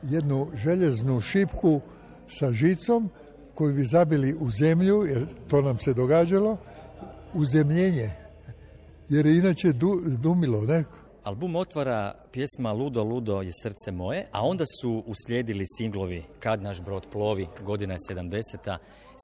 jednu 0.04 0.48
željeznu 0.64 1.22
šipku 1.22 1.82
sa 2.28 2.52
žicom 2.52 3.10
koju 3.54 3.76
bi 3.76 3.86
zabili 3.86 4.36
u 4.40 4.52
zemlju, 4.52 5.06
jer 5.06 5.26
to 5.48 5.62
nam 5.62 5.80
se 5.80 5.94
događalo, 5.94 6.58
uzemljenje. 7.34 8.12
Jer 9.10 9.26
je 9.26 9.38
inače 9.38 9.74
du, 9.74 10.02
dumilo, 10.06 10.62
ne? 10.62 10.84
Album 11.24 11.56
otvara 11.56 12.16
pjesma 12.32 12.72
Ludo, 12.72 13.04
Ludo 13.04 13.42
je 13.42 13.52
srce 13.64 13.92
moje, 13.92 14.26
a 14.32 14.46
onda 14.46 14.64
su 14.82 15.04
uslijedili 15.08 15.66
singlovi 15.78 16.24
Kad 16.40 16.62
naš 16.62 16.82
brod 16.82 17.08
plovi, 17.12 17.48
godina 17.62 17.94
je 17.94 18.16
70. 18.16 18.78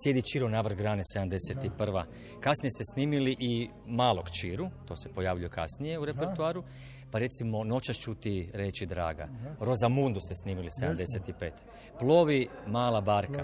Sjedi 0.04 0.22
Čiro 0.22 0.50
na 0.50 0.62
vrh 0.62 0.78
grane 0.78 1.04
71. 1.16 2.04
Kasnije 2.40 2.72
ste 2.72 2.84
snimili 2.94 3.36
i 3.40 3.70
Malog 3.88 4.30
Čiru, 4.30 4.70
to 4.88 4.96
se 4.96 5.10
pojavljuje 5.10 5.50
kasnije 5.50 6.00
u 6.00 6.06
repertuaru. 6.06 6.64
Pa 7.12 7.20
recimo 7.20 7.64
Noćas 7.64 7.98
ću 7.98 8.16
ti 8.16 8.50
reći 8.54 8.86
draga. 8.86 9.28
Rozamundu 9.60 10.20
ste 10.20 10.36
snimili 10.36 10.70
75. 10.82 11.52
Plovi 12.00 12.48
Mala 12.68 13.02
barka 13.02 13.44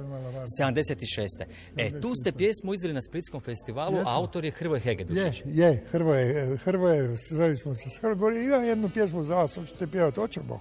76. 0.61 1.45
E, 1.77 2.01
tu 2.01 2.11
ste 2.15 2.31
pjesmu 2.31 2.73
izveli 2.73 2.93
na 2.93 3.01
Splitskom 3.01 3.41
festivalu, 3.41 3.95
Jesmo. 3.95 4.09
a 4.09 4.15
autor 4.15 4.45
je 4.45 4.51
Hrvoje 4.51 4.77
Je, 4.77 4.81
Hegedušić. 4.81 5.43
je, 5.45 5.83
Hrvoje, 5.91 6.57
Hrvoje, 6.57 7.17
sreli 7.17 7.57
smo 7.57 7.75
se 7.75 7.89
s 7.89 7.97
Hrvoje, 7.97 8.45
imam 8.45 8.65
jednu 8.65 8.89
pjesmu 8.89 9.23
za 9.23 9.35
vas, 9.35 9.55
hoćete 9.55 9.87
pjevati, 9.87 10.19
hoćemo. 10.19 10.59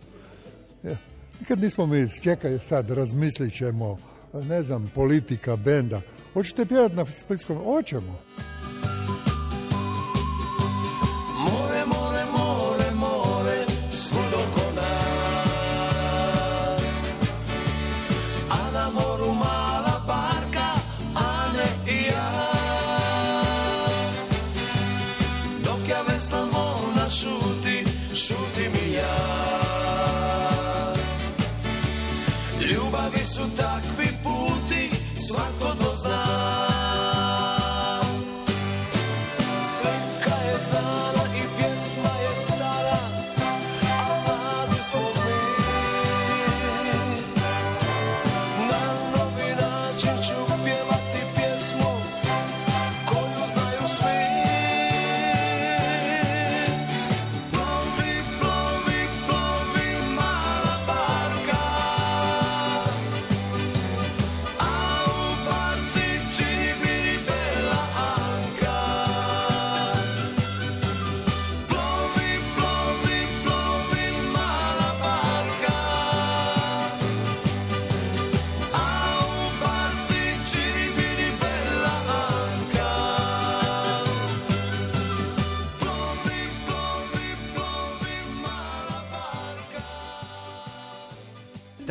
Je. 0.83 0.97
Nikad 1.41 1.59
nismo 1.61 1.87
mi, 1.87 2.09
čekaj 2.23 2.59
sad, 2.59 2.91
razmislit 2.91 3.55
ćemo, 3.57 3.99
ne 4.33 4.63
znam, 4.63 4.91
politika, 4.95 5.57
benda. 5.57 6.01
Hoćete 6.33 6.67
pjevati 6.67 6.97
na 6.97 7.05
Splitskom? 7.05 7.57
Hoćemo. 7.57 8.19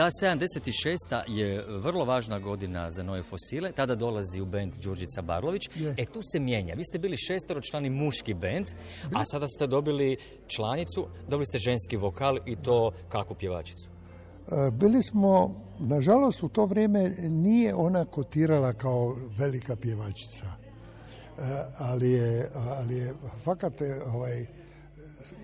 Ta 0.04 0.10
76. 0.10 1.24
je 1.28 1.66
vrlo 1.68 2.06
važna 2.06 2.40
godina 2.40 2.92
za 2.92 3.04
nove 3.04 3.24
fosile. 3.24 3.72
Tada 3.72 3.96
dolazi 3.96 4.42
u 4.42 4.46
bend 4.46 4.74
Đurđica 4.76 5.22
Barlović. 5.22 5.70
Je. 5.76 5.96
E 5.98 6.06
tu 6.06 6.20
se 6.32 6.40
mijenja. 6.40 6.74
Vi 6.74 6.84
ste 6.84 7.00
bili 7.00 7.18
šesteročlani 7.18 7.90
muški 7.90 8.34
bend, 8.34 8.68
a 9.14 9.26
sada 9.26 9.48
ste 9.48 9.68
dobili 9.68 10.18
članicu, 10.48 11.08
dobili 11.30 11.46
ste 11.46 11.58
ženski 11.58 11.98
vokal 11.98 12.38
i 12.46 12.56
to 12.56 12.92
kakvu 13.10 13.36
pjevačicu. 13.36 13.90
E, 13.90 14.72
Bili 14.72 15.04
smo, 15.04 15.56
nažalost 15.80 16.44
u 16.44 16.50
to 16.50 16.66
vrijeme 16.66 17.10
nije 17.20 17.76
ona 17.76 18.06
kotirala 18.06 18.74
kao 18.74 19.16
velika 19.38 19.76
pjevačica. 19.76 20.46
E, 20.46 21.66
Ali 21.78 22.12
je, 22.12 22.50
ali 22.56 22.96
je 22.96 23.14
fakat 23.44 23.82
e, 23.82 24.02
ovaj, 24.06 24.46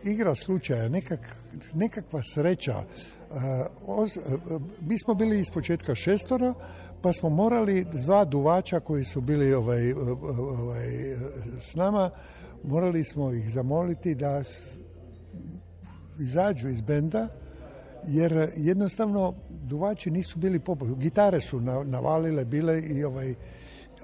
igra 0.03 0.35
slučaja, 0.35 0.89
nekak, 0.89 1.35
nekakva 1.73 2.21
sreća. 2.33 2.83
E, 3.29 3.35
os- 3.87 4.17
e, 4.17 4.21
mi 4.81 4.99
smo 4.99 5.13
bili 5.13 5.39
iz 5.39 5.51
početka 5.53 5.95
šestora, 5.95 6.53
pa 7.01 7.13
smo 7.13 7.29
morali 7.29 7.85
dva 8.05 8.25
duvača 8.25 8.79
koji 8.79 9.05
su 9.05 9.21
bili 9.21 9.53
ovaj, 9.53 9.89
e, 9.89 9.95
ovaj, 10.39 10.87
s 11.61 11.75
nama, 11.75 12.09
morali 12.63 13.03
smo 13.03 13.31
ih 13.31 13.53
zamoliti 13.53 14.15
da 14.15 14.43
izađu 16.19 16.69
iz 16.69 16.81
benda, 16.81 17.27
jer 18.07 18.49
jednostavno 18.55 19.33
duvači 19.49 20.11
nisu 20.11 20.39
bili 20.39 20.59
popularni. 20.59 20.99
Gitare 20.99 21.41
su 21.41 21.61
na- 21.61 21.83
navalile 21.83 22.45
bile 22.45 22.81
i 22.81 23.03
ovaj, 23.03 23.33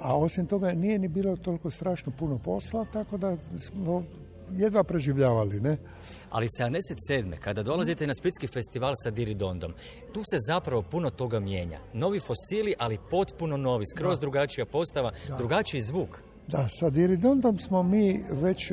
a 0.01 0.17
osim 0.17 0.45
toga 0.45 0.71
nije 0.73 0.99
ni 0.99 1.07
bilo 1.07 1.35
toliko 1.35 1.69
strašno 1.71 2.11
puno 2.19 2.37
posla, 2.37 2.85
tako 2.93 3.17
da 3.17 3.37
smo 3.59 4.03
jedva 4.51 4.83
preživljavali, 4.83 5.59
ne? 5.59 5.77
Ali 6.29 6.47
77. 6.47 7.37
kada 7.39 7.63
dolazite 7.63 8.07
na 8.07 8.13
Splitski 8.13 8.47
festival 8.47 8.93
sa 9.03 9.09
Diridondom, 9.09 9.73
tu 10.13 10.21
se 10.31 10.37
zapravo 10.47 10.81
puno 10.81 11.09
toga 11.09 11.39
mijenja. 11.39 11.79
Novi 11.93 12.19
fosili, 12.19 12.73
ali 12.79 12.99
potpuno 13.09 13.57
novi, 13.57 13.85
skroz 13.95 14.19
drugačija 14.19 14.65
postava, 14.65 15.11
drugačiji 15.37 15.81
zvuk. 15.81 16.19
Da, 16.47 16.67
sa 16.69 16.89
Diridondom 16.89 17.59
smo 17.59 17.83
mi 17.83 18.23
već 18.31 18.71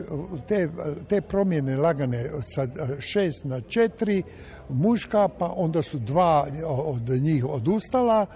te, 0.49 0.69
te 1.09 1.21
promjene 1.21 1.77
lagane 1.77 2.31
sa 2.55 2.67
šest 3.01 3.45
na 3.45 3.61
četiri 3.61 4.23
muška, 4.69 5.29
pa 5.29 5.53
onda 5.57 5.83
su 5.83 5.99
dva 5.99 6.47
od 6.67 7.09
njih 7.09 7.45
odustala. 7.45 8.27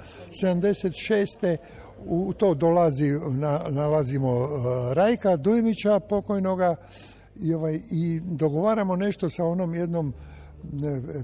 76. 0.42 1.56
u 2.06 2.32
to 2.32 2.54
dolazi, 2.54 3.10
na, 3.30 3.66
nalazimo 3.68 4.32
uh, 4.32 4.48
Rajka 4.92 5.36
Dujmića 5.36 6.00
pokojnoga 6.00 6.76
i, 7.40 7.54
ovaj, 7.54 7.80
i 7.90 8.20
dogovaramo 8.24 8.96
nešto 8.96 9.30
sa 9.30 9.44
onom 9.44 9.74
jednom 9.74 10.12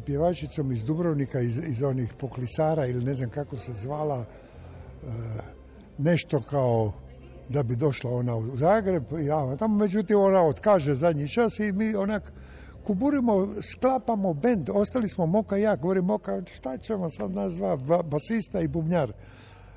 pjevačicom 0.07 0.73
iz 0.73 0.85
Dubrovnika, 0.85 1.41
iz, 1.41 1.57
iz 1.57 1.83
onih 1.83 2.15
poklisara 2.19 2.87
ili 2.87 3.05
ne 3.05 3.15
znam 3.15 3.31
kako 3.31 3.57
se 3.57 3.73
zvala, 3.73 4.19
uh, 4.19 5.09
nešto 5.99 6.43
kao 6.51 6.93
da 7.49 7.63
bi 7.63 7.77
došla 7.77 8.11
ona 8.11 8.37
u 8.37 8.57
Zagreb, 8.57 9.05
ja 9.21 9.57
tamo, 9.57 9.77
međutim 9.77 10.19
ona 10.19 10.43
otkaže 10.43 10.95
zadnji 10.95 11.29
čas 11.29 11.59
i 11.59 11.73
mi 11.73 11.95
onak 11.95 12.33
kuburimo, 12.85 13.49
sklapamo 13.73 14.35
bend, 14.35 14.71
ostali 14.73 15.09
smo 15.09 15.27
Moka 15.27 15.59
i 15.59 15.63
ja, 15.63 15.77
govorim 15.77 16.05
Moka, 16.05 16.43
šta 16.55 16.79
ćemo 16.79 17.11
sad 17.11 17.31
nas 17.31 17.55
dva, 17.55 17.77
dva 17.77 18.03
basista 18.03 18.61
i 18.61 18.69
bubnjar. 18.69 19.13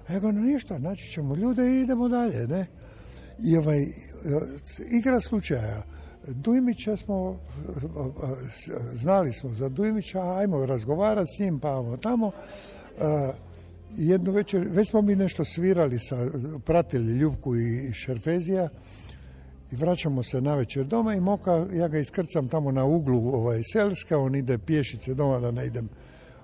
A 0.07 0.13
ja 0.13 0.19
govorim, 0.19 0.43
ništa, 0.43 0.77
naći 0.77 1.11
ćemo 1.11 1.35
ljude 1.35 1.67
i 1.67 1.81
idemo 1.81 2.09
dalje, 2.09 2.47
ne. 2.47 2.65
I 3.39 3.57
ovaj, 3.57 3.81
e, 3.81 3.87
igra 4.91 5.21
slučaja, 5.21 5.83
Dujmića 6.27 6.97
smo, 6.97 7.39
znali 8.93 9.33
smo 9.33 9.49
za 9.49 9.69
Dujmića, 9.69 10.37
ajmo 10.37 10.65
razgovarati 10.65 11.35
s 11.37 11.39
njim, 11.39 11.59
pa 11.59 11.77
ajmo 11.77 11.97
tamo. 11.97 12.31
E, 12.99 13.33
jednu 13.97 14.31
večer, 14.31 14.67
već 14.71 14.89
smo 14.89 15.01
mi 15.01 15.15
nešto 15.15 15.45
svirali 15.45 15.99
sa 15.99 16.17
pratili 16.65 17.17
Ljubku 17.17 17.55
i 17.55 17.93
Šerfezija 17.93 18.69
i 19.71 19.75
vraćamo 19.75 20.23
se 20.23 20.41
na 20.41 20.55
večer 20.55 20.85
doma 20.85 21.15
i 21.15 21.19
Moka, 21.19 21.67
ja 21.73 21.87
ga 21.87 21.99
iskrcam 21.99 22.47
tamo 22.47 22.71
na 22.71 22.85
uglu 22.85 23.33
ovaj, 23.33 23.61
Selska, 23.73 24.17
on 24.17 24.35
ide 24.35 24.57
pješice 24.57 25.13
doma 25.13 25.39
da 25.39 25.51
ne 25.51 25.67
idem 25.67 25.89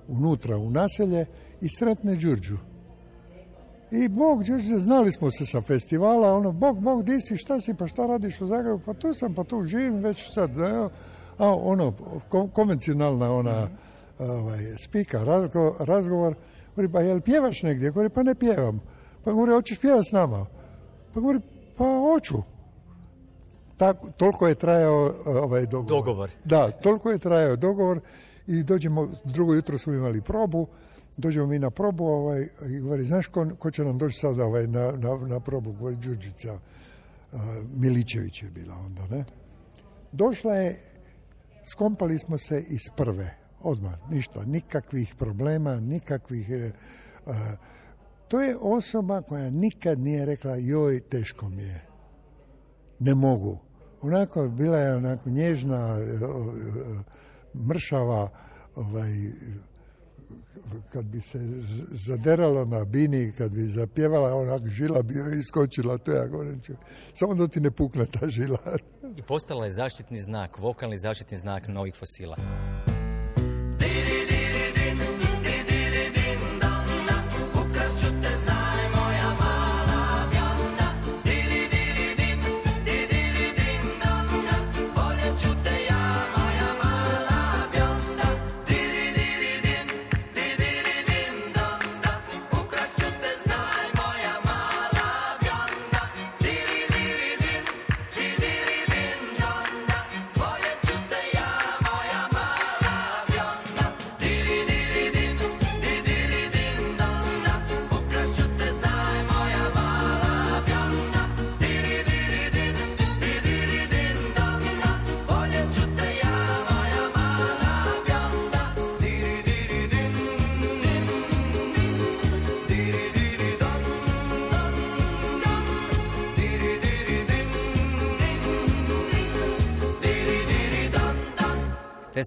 unutra 0.08 0.58
u 0.58 0.70
naselje 0.70 1.26
i 1.62 1.70
sretne 1.70 2.16
Đurđu. 2.16 2.58
I 3.92 4.08
Bog, 4.10 4.44
znali 4.78 5.12
smo 5.12 5.32
se 5.32 5.46
sa 5.46 5.62
festivala, 5.62 6.34
ono, 6.36 6.52
Bog, 6.52 6.82
Bog, 6.82 7.04
di 7.04 7.22
si, 7.22 7.38
šta 7.38 7.60
si, 7.60 7.74
pa 7.74 7.88
šta 7.88 8.06
radiš 8.06 8.42
u 8.42 8.48
Zagrebu, 8.48 8.80
pa 8.86 8.94
tu 8.94 9.14
sam, 9.14 9.34
pa 9.34 9.44
tu 9.44 9.64
živim 9.66 9.94
već 10.04 10.34
sad, 10.34 10.58
evo. 10.58 10.89
a 11.38 11.48
ono, 11.56 11.94
ko- 12.30 12.48
konvencionalna 12.48 13.34
ona, 13.34 13.68
ovaj, 14.20 14.60
spika, 14.84 15.20
razgo- 15.20 15.76
razgovor, 15.80 16.36
govori, 16.76 16.92
pa 16.94 17.02
jel 17.02 17.22
pjevaš 17.22 17.64
negdje? 17.64 17.89
Govori, 17.92 18.10
pa 18.10 18.24
ne 18.24 18.36
pjevam. 18.36 18.82
Pa 19.24 19.32
govori, 19.32 19.52
hoćeš 19.52 19.80
pjevat 19.80 20.06
s 20.06 20.12
nama? 20.12 20.46
Pa 21.14 21.20
govori, 21.20 21.39
pa 21.78 21.84
hoću. 21.84 22.38
Tako, 23.78 24.08
toliko 24.18 24.48
je 24.48 24.56
trajao 24.56 25.14
ovaj 25.26 25.66
dogovor. 25.66 25.89
Dogovor. 26.04 26.32
Da, 26.46 26.72
toliko 26.72 27.12
je 27.12 27.18
trajao 27.18 27.56
dogovor 27.56 28.00
i 28.48 28.64
dođemo, 28.64 29.08
drugo 29.26 29.54
jutro 29.54 29.78
smo 29.78 29.94
imali 29.94 30.22
probu, 30.22 30.68
dođemo 31.22 31.47
mi 31.47 31.59
na 31.59 31.69
probu 31.69 32.05
ovaj, 32.05 32.47
i 32.69 32.80
govori, 32.80 33.03
znaš 33.05 33.28
ko, 33.28 33.47
ko 33.59 33.72
će 33.72 33.84
nam 33.84 33.97
doći 33.97 34.19
sada 34.19 34.45
ovaj, 34.45 34.67
na, 34.67 34.91
na, 34.91 35.28
na 35.28 35.39
probu? 35.39 35.72
Govori 35.74 35.95
Đurđica 35.95 36.53
uh, 36.53 37.39
Miličević 37.76 38.43
je 38.43 38.49
bila 38.49 38.76
onda, 38.76 39.07
ne? 39.07 39.24
Došla 40.11 40.55
je, 40.55 40.80
skompali 41.72 42.19
smo 42.19 42.38
se 42.38 42.63
iz 42.69 42.82
prve, 42.97 43.38
odmah, 43.61 43.93
ništa, 44.09 44.43
nikakvih 44.45 45.15
problema, 45.19 45.80
nikakvih... 45.80 46.49
eh, 46.49 46.72
to 48.28 48.41
je 48.41 48.57
osoba 48.61 49.22
koja 49.22 49.49
nikad 49.49 49.99
nije 49.99 50.26
rekla 50.26 50.55
joj, 50.55 50.99
teško 50.99 51.49
mi 51.49 51.63
je. 51.63 51.82
Ne 52.99 53.15
mogu. 53.15 53.57
Onako, 54.01 54.47
bila 54.47 54.78
je 54.78 54.95
onako 54.95 55.30
nježna, 55.30 55.97
eh, 55.99 56.03
eh, 56.03 57.03
mršava, 57.67 58.30
ovaj, 58.76 59.11
kad 60.94 61.06
bi 61.06 61.22
se 61.22 61.40
zaderala 62.08 62.66
na 62.66 62.86
bini, 62.86 63.32
kad 63.38 63.52
bi 63.52 63.62
zapjevala, 63.62 64.36
onak 64.36 64.68
žila 64.68 65.02
bi 65.02 65.14
joj 65.14 65.40
iskočila, 65.40 65.98
to 65.98 66.12
ja 66.12 66.28
govorim, 66.28 66.62
samo 67.16 67.36
da 67.36 67.48
ti 67.48 67.60
ne 67.60 67.72
pukne 67.72 68.06
ta 68.06 68.28
žila. 68.28 68.58
I 69.18 69.22
postala 69.22 69.66
je 69.66 69.72
zaštitni 69.72 70.20
znak, 70.20 70.58
vokalni 70.58 70.98
zaštitni 70.98 71.38
znak 71.38 71.68
novih 71.68 71.96
fosila. 71.96 72.38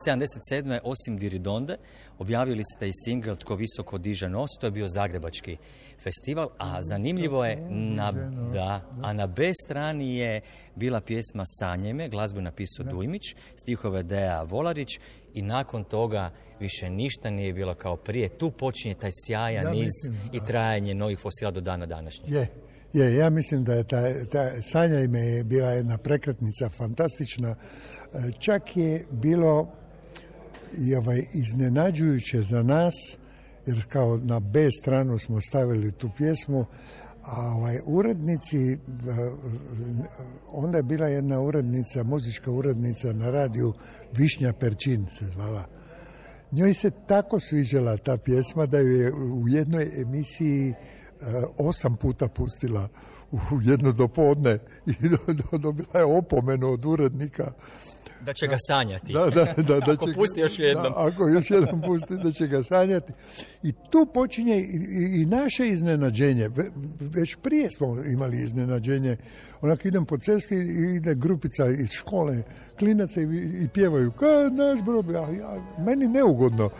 77. 0.07 0.79
osim 0.85 1.19
Diridonde 1.19 1.77
objavili 2.19 2.63
ste 2.65 2.89
i 2.89 2.93
singl 3.05 3.35
Tko 3.35 3.55
visoko 3.55 3.99
diže 3.99 4.29
nos, 4.29 4.51
to 4.61 4.67
je 4.67 4.71
bio 4.71 4.89
Zagrebački 4.89 5.57
festival, 6.03 6.49
a 6.59 6.83
zanimljivo 6.83 7.45
je 7.45 7.57
na, 7.71 8.13
da, 8.53 8.81
a 9.03 9.13
na 9.13 9.27
B 9.27 9.53
strani 9.65 10.17
je 10.17 10.41
bila 10.77 11.01
pjesma 11.01 11.45
Sanjeme, 11.47 12.09
glazbu 12.09 12.41
napisao 12.41 12.85
Dujmić, 12.85 13.35
stihove 13.57 14.03
Deja 14.03 14.43
Volarić 14.43 14.99
i 15.35 15.43
nakon 15.43 15.85
toga 15.85 16.31
više 16.61 16.91
ništa 16.91 17.31
nije 17.31 17.53
bilo 17.53 17.75
kao 17.75 17.97
prije. 17.97 18.29
Tu 18.29 18.51
počinje 18.51 18.95
taj 18.95 19.11
sjajan 19.27 19.65
Ja 19.65 19.71
niz 19.71 19.85
mislim, 19.85 20.31
i 20.33 20.41
trajanje 20.47 20.95
novih 20.95 21.19
fosila 21.19 21.51
do 21.51 21.61
dana 21.61 21.87
današnjeg. 21.87 22.33
Je, 22.33 22.49
je, 22.93 23.17
ja 23.17 23.31
mislim 23.31 23.65
da 23.65 23.75
je 23.75 23.85
ta, 23.85 24.25
ta 24.25 24.63
Sanja 24.63 25.01
ime 25.01 25.21
je 25.21 25.45
bila 25.45 25.71
jedna 25.71 25.99
prekretnica 25.99 26.69
fantastična. 26.69 27.51
E, 28.15 28.33
Čak 28.39 28.77
je 28.77 29.07
bilo 29.11 29.73
i 30.79 30.95
ovaj 30.95 31.25
iznenađujuće 31.35 32.43
za 32.43 32.63
nas 32.63 32.95
jer 33.67 33.83
kao 33.89 34.17
na 34.17 34.41
B 34.41 34.69
stranu 34.81 35.19
smo 35.19 35.41
stavili 35.41 35.93
tu 35.93 36.11
pjesmu, 36.17 36.67
a 37.23 37.41
ovaj, 37.41 37.81
urednici, 37.87 38.73
e, 38.73 38.77
onda 40.53 40.79
je 40.79 40.83
bila 40.83 41.09
jedna 41.09 41.41
urednica, 41.41 42.03
muzička 42.03 42.51
urednica 42.51 43.13
na 43.13 43.31
radiju, 43.31 43.73
Višnja 44.13 44.53
Perčin 44.53 45.07
se 45.09 45.27
zvala. 45.27 45.67
Njoj 46.53 46.75
se 46.75 46.91
tako 47.07 47.41
sviđala 47.41 47.97
ta 47.97 48.17
pjesma 48.17 48.67
da 48.67 48.79
ju 48.79 48.93
je 49.01 49.13
u 49.13 49.49
jednoj 49.49 50.01
emisiji 50.01 50.71
e, 50.71 50.75
osam 51.59 51.97
puta 51.97 52.29
pustila 52.29 52.89
u 53.33 53.39
jedno 53.63 53.93
dopodne 53.93 54.59
i 54.87 55.09
do- 55.13 55.33
do- 55.33 55.59
dobila 55.59 55.99
je 55.99 56.05
opomenu 56.05 56.71
od 56.71 56.85
urednika. 56.85 57.53
Da 58.27 58.33
će 58.33 58.47
ga 58.47 58.57
sanjati. 58.59 59.13
Da, 59.13 59.27
da, 59.27 59.45
da, 59.59 59.81
da 59.81 59.93
Ako 59.93 60.07
će 60.07 60.13
ga- 60.13 60.15
pusti 60.15 60.41
još 60.41 60.59
jednom. 60.59 60.85
Da, 60.85 60.93
ako 60.97 61.29
još 61.29 61.51
jednom 61.51 61.83
pusti, 61.83 62.15
da 62.17 62.33
će 62.33 62.47
ga 62.47 62.63
sanjati. 62.63 63.13
I 63.63 63.73
tu 63.91 64.07
počinje 64.15 64.59
i, 64.59 64.79
i- 65.15 65.27
naše 65.27 65.67
iznenađenje. 65.67 66.49
Ve- 66.49 66.71
Već 67.01 67.37
prije 67.37 67.71
smo 67.71 67.87
imali 68.05 68.37
iznenađenje. 68.39 69.17
Onak 69.61 69.85
idem 69.85 70.07
po 70.07 70.19
cesti 70.19 70.55
i 70.55 70.95
ide 70.97 71.15
grupica 71.15 71.67
iz 71.69 71.91
škole, 71.91 72.43
klinaca 72.79 73.21
i, 73.21 73.25
i 73.61 73.69
pjevaju 73.69 74.11
kad 74.13 74.55
naš 74.55 74.83
brod, 74.83 75.07
ja, 75.07 75.21
ja, 75.21 75.57
meni 75.79 76.09
neugodno. 76.09 76.71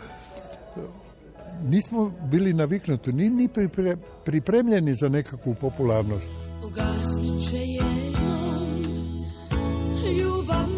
Nismo 1.63 2.11
bili 2.21 2.53
naviknuti, 2.53 3.13
ni, 3.13 3.29
ni 3.29 3.47
pripre- 3.47 3.97
pripremljeni 4.25 4.95
za 4.95 5.09
nekakvu 5.09 5.55
popularnost. 5.55 6.29
Ugasnut 6.63 7.49
će 7.49 7.57
jednom 7.57 8.83
ljubav 10.19 10.69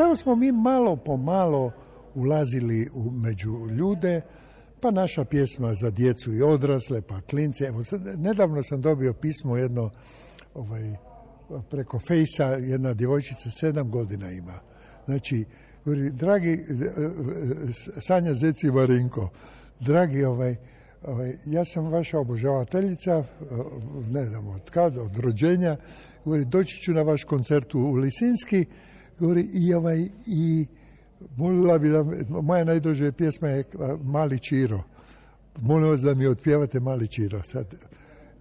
tamo 0.00 0.16
smo 0.16 0.36
mi 0.36 0.52
malo 0.52 0.96
po 0.96 1.16
malo 1.16 1.72
ulazili 2.14 2.88
u, 2.94 3.10
među 3.10 3.68
ljude, 3.78 4.20
pa 4.80 4.90
naša 4.90 5.24
pjesma 5.24 5.74
za 5.74 5.90
djecu 5.90 6.32
i 6.32 6.42
odrasle, 6.42 7.02
pa 7.02 7.20
klince. 7.20 7.64
Evo, 7.64 7.84
sad, 7.84 8.20
nedavno 8.20 8.62
sam 8.62 8.80
dobio 8.80 9.12
pismo 9.12 9.56
jedno 9.56 9.90
ovaj, 10.54 10.96
preko 11.70 11.98
fejsa, 11.98 12.44
jedna 12.44 12.94
djevojčica 12.94 13.50
sedam 13.50 13.90
godina 13.90 14.30
ima. 14.30 14.60
Znači, 15.04 15.44
dragi 16.12 16.50
e, 16.50 16.56
e, 16.56 17.00
Sanja 18.00 18.34
Zeci 18.34 18.70
Marinko, 18.70 19.30
dragi 19.80 20.24
ovaj, 20.24 20.56
ovaj, 21.02 21.36
ja 21.46 21.64
sam 21.64 21.92
vaša 21.92 22.18
obožavateljica, 22.18 23.12
e, 23.12 23.24
ne 24.10 24.24
znam 24.24 24.48
od 24.48 24.70
kad, 24.70 24.98
od 24.98 25.16
rođenja, 25.16 25.76
doći 26.46 26.76
ću 26.82 26.92
na 26.92 27.02
vaš 27.02 27.24
koncert 27.24 27.74
u 27.74 27.92
Lisinski, 27.92 28.66
govori, 29.20 29.42
i 29.52 29.74
ovaj, 29.74 30.08
i 30.26 30.66
molila 31.36 31.78
bi 31.78 31.88
da, 31.88 32.04
moja 32.28 32.64
najdraža 32.64 33.12
pjesma 33.12 33.48
je 33.48 33.64
Mali 34.02 34.38
Čiro. 34.38 34.82
Molim 35.60 35.88
vas 35.88 36.00
da 36.00 36.14
mi 36.14 36.26
otpjevate 36.26 36.80
Mali 36.80 37.08
Čiro. 37.08 37.42
Sad, 37.42 37.74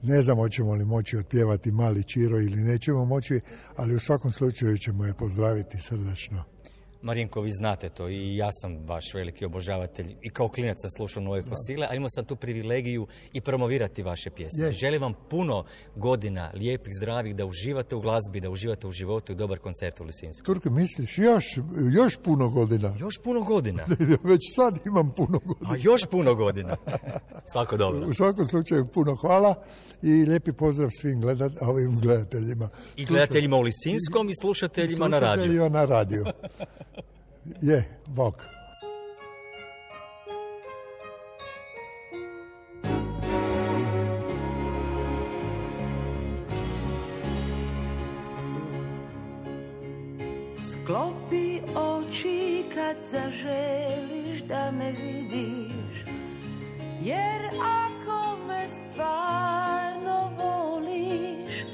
ne 0.01 0.21
znam 0.21 0.37
hoćemo 0.37 0.73
li 0.73 0.85
moći 0.85 1.17
otpjevati 1.17 1.71
Mali 1.71 2.03
Čiro 2.03 2.39
ili 2.39 2.63
nećemo 2.63 3.05
moći, 3.05 3.39
ali 3.75 3.95
u 3.95 3.99
svakom 3.99 4.31
slučaju 4.31 4.77
ćemo 4.77 5.05
je 5.05 5.13
pozdraviti 5.13 5.81
srdačno. 5.81 6.43
Marinko, 7.01 7.41
vi 7.41 7.51
znate 7.51 7.89
to 7.89 8.09
i 8.09 8.35
ja 8.35 8.49
sam 8.51 8.85
vaš 8.87 9.13
veliki 9.13 9.45
obožavatelj 9.45 10.15
i 10.21 10.29
kao 10.29 10.47
klinac 10.47 10.77
sam 10.81 10.89
slušao 10.97 11.23
nove 11.23 11.41
fosile, 11.41 11.87
a 11.89 11.95
imao 11.95 12.09
sam 12.09 12.25
tu 12.25 12.35
privilegiju 12.35 13.07
i 13.33 13.41
promovirati 13.41 14.03
vaše 14.03 14.29
pjesme. 14.29 14.65
Je. 14.65 14.73
Želim 14.73 15.01
vam 15.01 15.13
puno 15.29 15.63
godina, 15.95 16.51
lijepih, 16.53 16.93
zdravih, 17.01 17.35
da 17.35 17.45
uživate 17.45 17.95
u 17.95 18.01
glazbi, 18.01 18.39
da 18.39 18.49
uživate 18.49 18.87
u 18.87 18.91
životu 18.91 19.31
i 19.31 19.35
dobar 19.35 19.59
koncert 19.59 19.99
u 19.99 20.03
Lisinsku. 20.03 20.45
Turko, 20.45 20.69
misliš 20.69 21.17
još, 21.17 21.45
još 21.95 22.17
puno 22.23 22.49
godina? 22.49 22.95
Još 22.99 23.17
puno 23.23 23.41
godina. 23.41 23.85
Već 24.31 24.41
sad 24.55 24.79
imam 24.85 25.11
puno 25.11 25.39
godina. 25.39 25.71
A 25.71 25.75
još 25.79 26.05
puno 26.05 26.35
godina. 26.35 26.75
Svako 27.51 27.77
dobro. 27.77 28.07
U 28.07 28.13
svakom 28.13 28.45
slučaju 28.45 28.87
puno 28.87 29.15
hvala 29.15 29.63
i 30.01 30.25
lijepi 30.25 30.53
pozdrav 30.53 30.89
svim 31.01 31.21
gledat, 31.21 31.51
ovim 31.61 31.99
gledateljima. 31.99 32.69
I 32.95 33.05
gledateljima 33.05 33.57
u 33.57 33.61
Lisinskom 33.61 34.29
i 34.29 34.35
slušateljima 34.41 35.07
na 35.07 35.19
radiju. 35.19 35.43
Slušateljima 35.43 35.69
na 35.69 35.85
radiju. 35.85 36.25
Je, 37.45 37.83
bok. 38.07 38.35
Sklopi 50.57 51.61
oči 51.75 52.63
kad 52.73 52.95
zaželiš 53.11 54.41
da 54.47 54.71
me 54.71 54.91
vidiš 54.91 56.05
Jer 57.03 57.41
ako 57.53 58.47
me 58.47 58.67
stvarno 58.69 60.31
voliš 60.37 61.65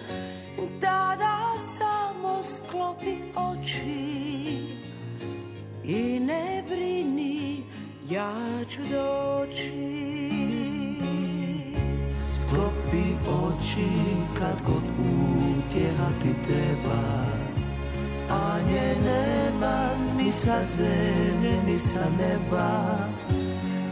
Tada 0.82 1.38
samo 1.78 2.44
sklopi 2.44 3.16
oči 3.36 4.25
I 5.88 6.20
ne 6.20 6.64
brini, 6.70 7.64
ja 8.10 8.66
ću 8.70 8.82
doći. 8.82 9.72
Sklopi 12.34 13.04
oči 13.28 13.88
kad 14.40 14.62
god 14.68 14.84
utjeha 15.60 16.10
ti 16.22 16.30
treba. 16.48 17.26
A 18.30 18.60
nje 18.70 18.96
nema 19.04 19.90
ni 20.18 20.32
sa 20.32 20.64
zemlje 20.64 21.64
ni 21.68 21.80
sa 21.80 22.06
neba. 22.18 22.98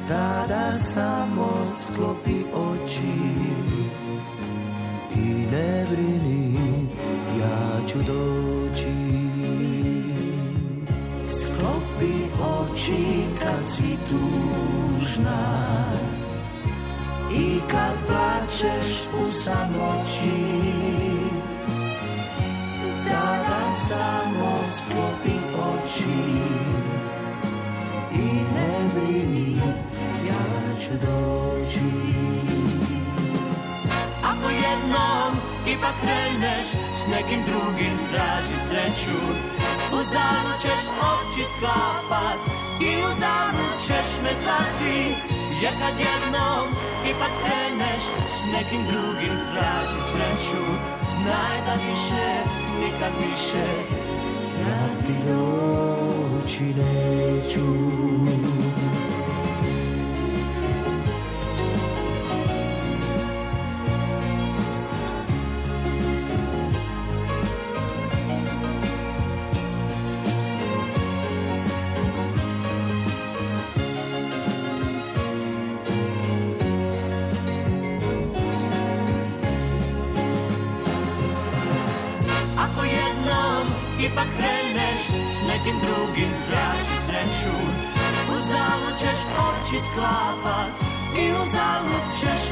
Tada 0.07 0.71
samo 0.71 1.65
sklopi 1.65 2.43
oči. 2.53 3.13
I 5.15 5.45
ne 5.51 5.85
brini, 5.89 6.57
ja 7.39 7.87
ću 7.87 7.97
doći 7.97 8.42
Oči 12.83 13.25
kad 13.39 13.65
si 13.65 13.97
tužna. 14.09 15.39
I 17.31 17.59
kad 17.71 17.95
plačeš 18.07 19.07
u 19.25 19.31
samoći. 19.31 20.35
Tada 23.05 23.69
samo 23.87 24.59
sklopi 24.75 25.37
oči. 25.57 26.23
I 28.13 28.27
ne 28.55 28.89
brini, 28.95 29.57
ja 30.27 30.79
ću 30.79 30.91
doći. 30.91 31.79
Ako 34.23 34.49
jednom 34.49 35.35
ipak 35.67 35.95
kreneš 36.01 36.67
s 36.93 37.07
nekim 37.07 37.39
drugim 37.45 37.97
traži 38.11 38.67
sreću 38.67 39.62
Uzalud 39.99 40.57
ćeš 40.61 40.83
oči 41.11 41.43
sklapat 41.51 42.39
i 42.87 42.89
uzalud 43.09 43.75
ćeš 43.85 44.09
me 44.23 44.33
zvati 44.41 44.99
Jer 45.61 45.73
kad 45.81 45.95
jednom 46.07 46.67
ipak 47.11 47.33
kreneš 47.43 48.03
s 48.27 48.37
nekim 48.53 48.81
drugim 48.91 49.35
traži 49.51 49.99
sreću 50.11 50.63
Znaj 51.13 51.57
da 51.65 51.73
više, 51.73 52.25
nikad 52.79 53.11
više 53.25 53.65
ja 54.59 55.05
ti 55.05 55.13
doći 55.27 56.63
neću 56.63 57.67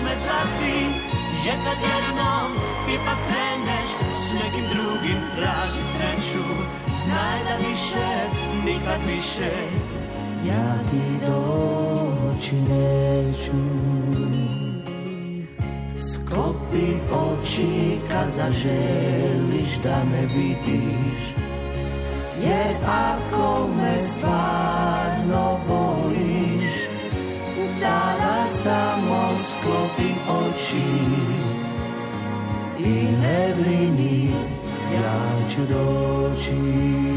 me 0.03 0.15
zvati 0.23 1.11
Jer 1.45 1.55
kad 1.65 1.77
jednom 1.91 2.51
ipak 2.93 3.17
kreneš 3.27 3.89
s 4.13 4.33
nekim 4.33 4.65
drugim 4.73 5.21
traži 5.37 5.83
sreću. 5.95 6.45
Znaj 6.97 7.39
da 7.47 7.67
više, 7.69 8.07
nikad 8.65 8.99
više. 9.07 9.51
Ja 10.47 10.77
ti 10.89 11.25
doći 11.25 12.55
neću. 12.55 13.51
Sklopi 15.97 16.93
oči 17.11 17.99
kad 18.09 18.31
zaželiš 18.31 19.77
da 19.83 20.03
me 20.11 20.21
vidiš. 20.21 21.33
Jer 22.43 22.75
ako 22.85 23.67
me 23.67 23.97
stvarno 23.99 24.40
oči 30.71 30.83
I 32.79 33.11
ne 33.21 33.53
brini, 33.57 34.31
ja 34.93 35.49
ću 35.49 35.61
doći 35.61 37.10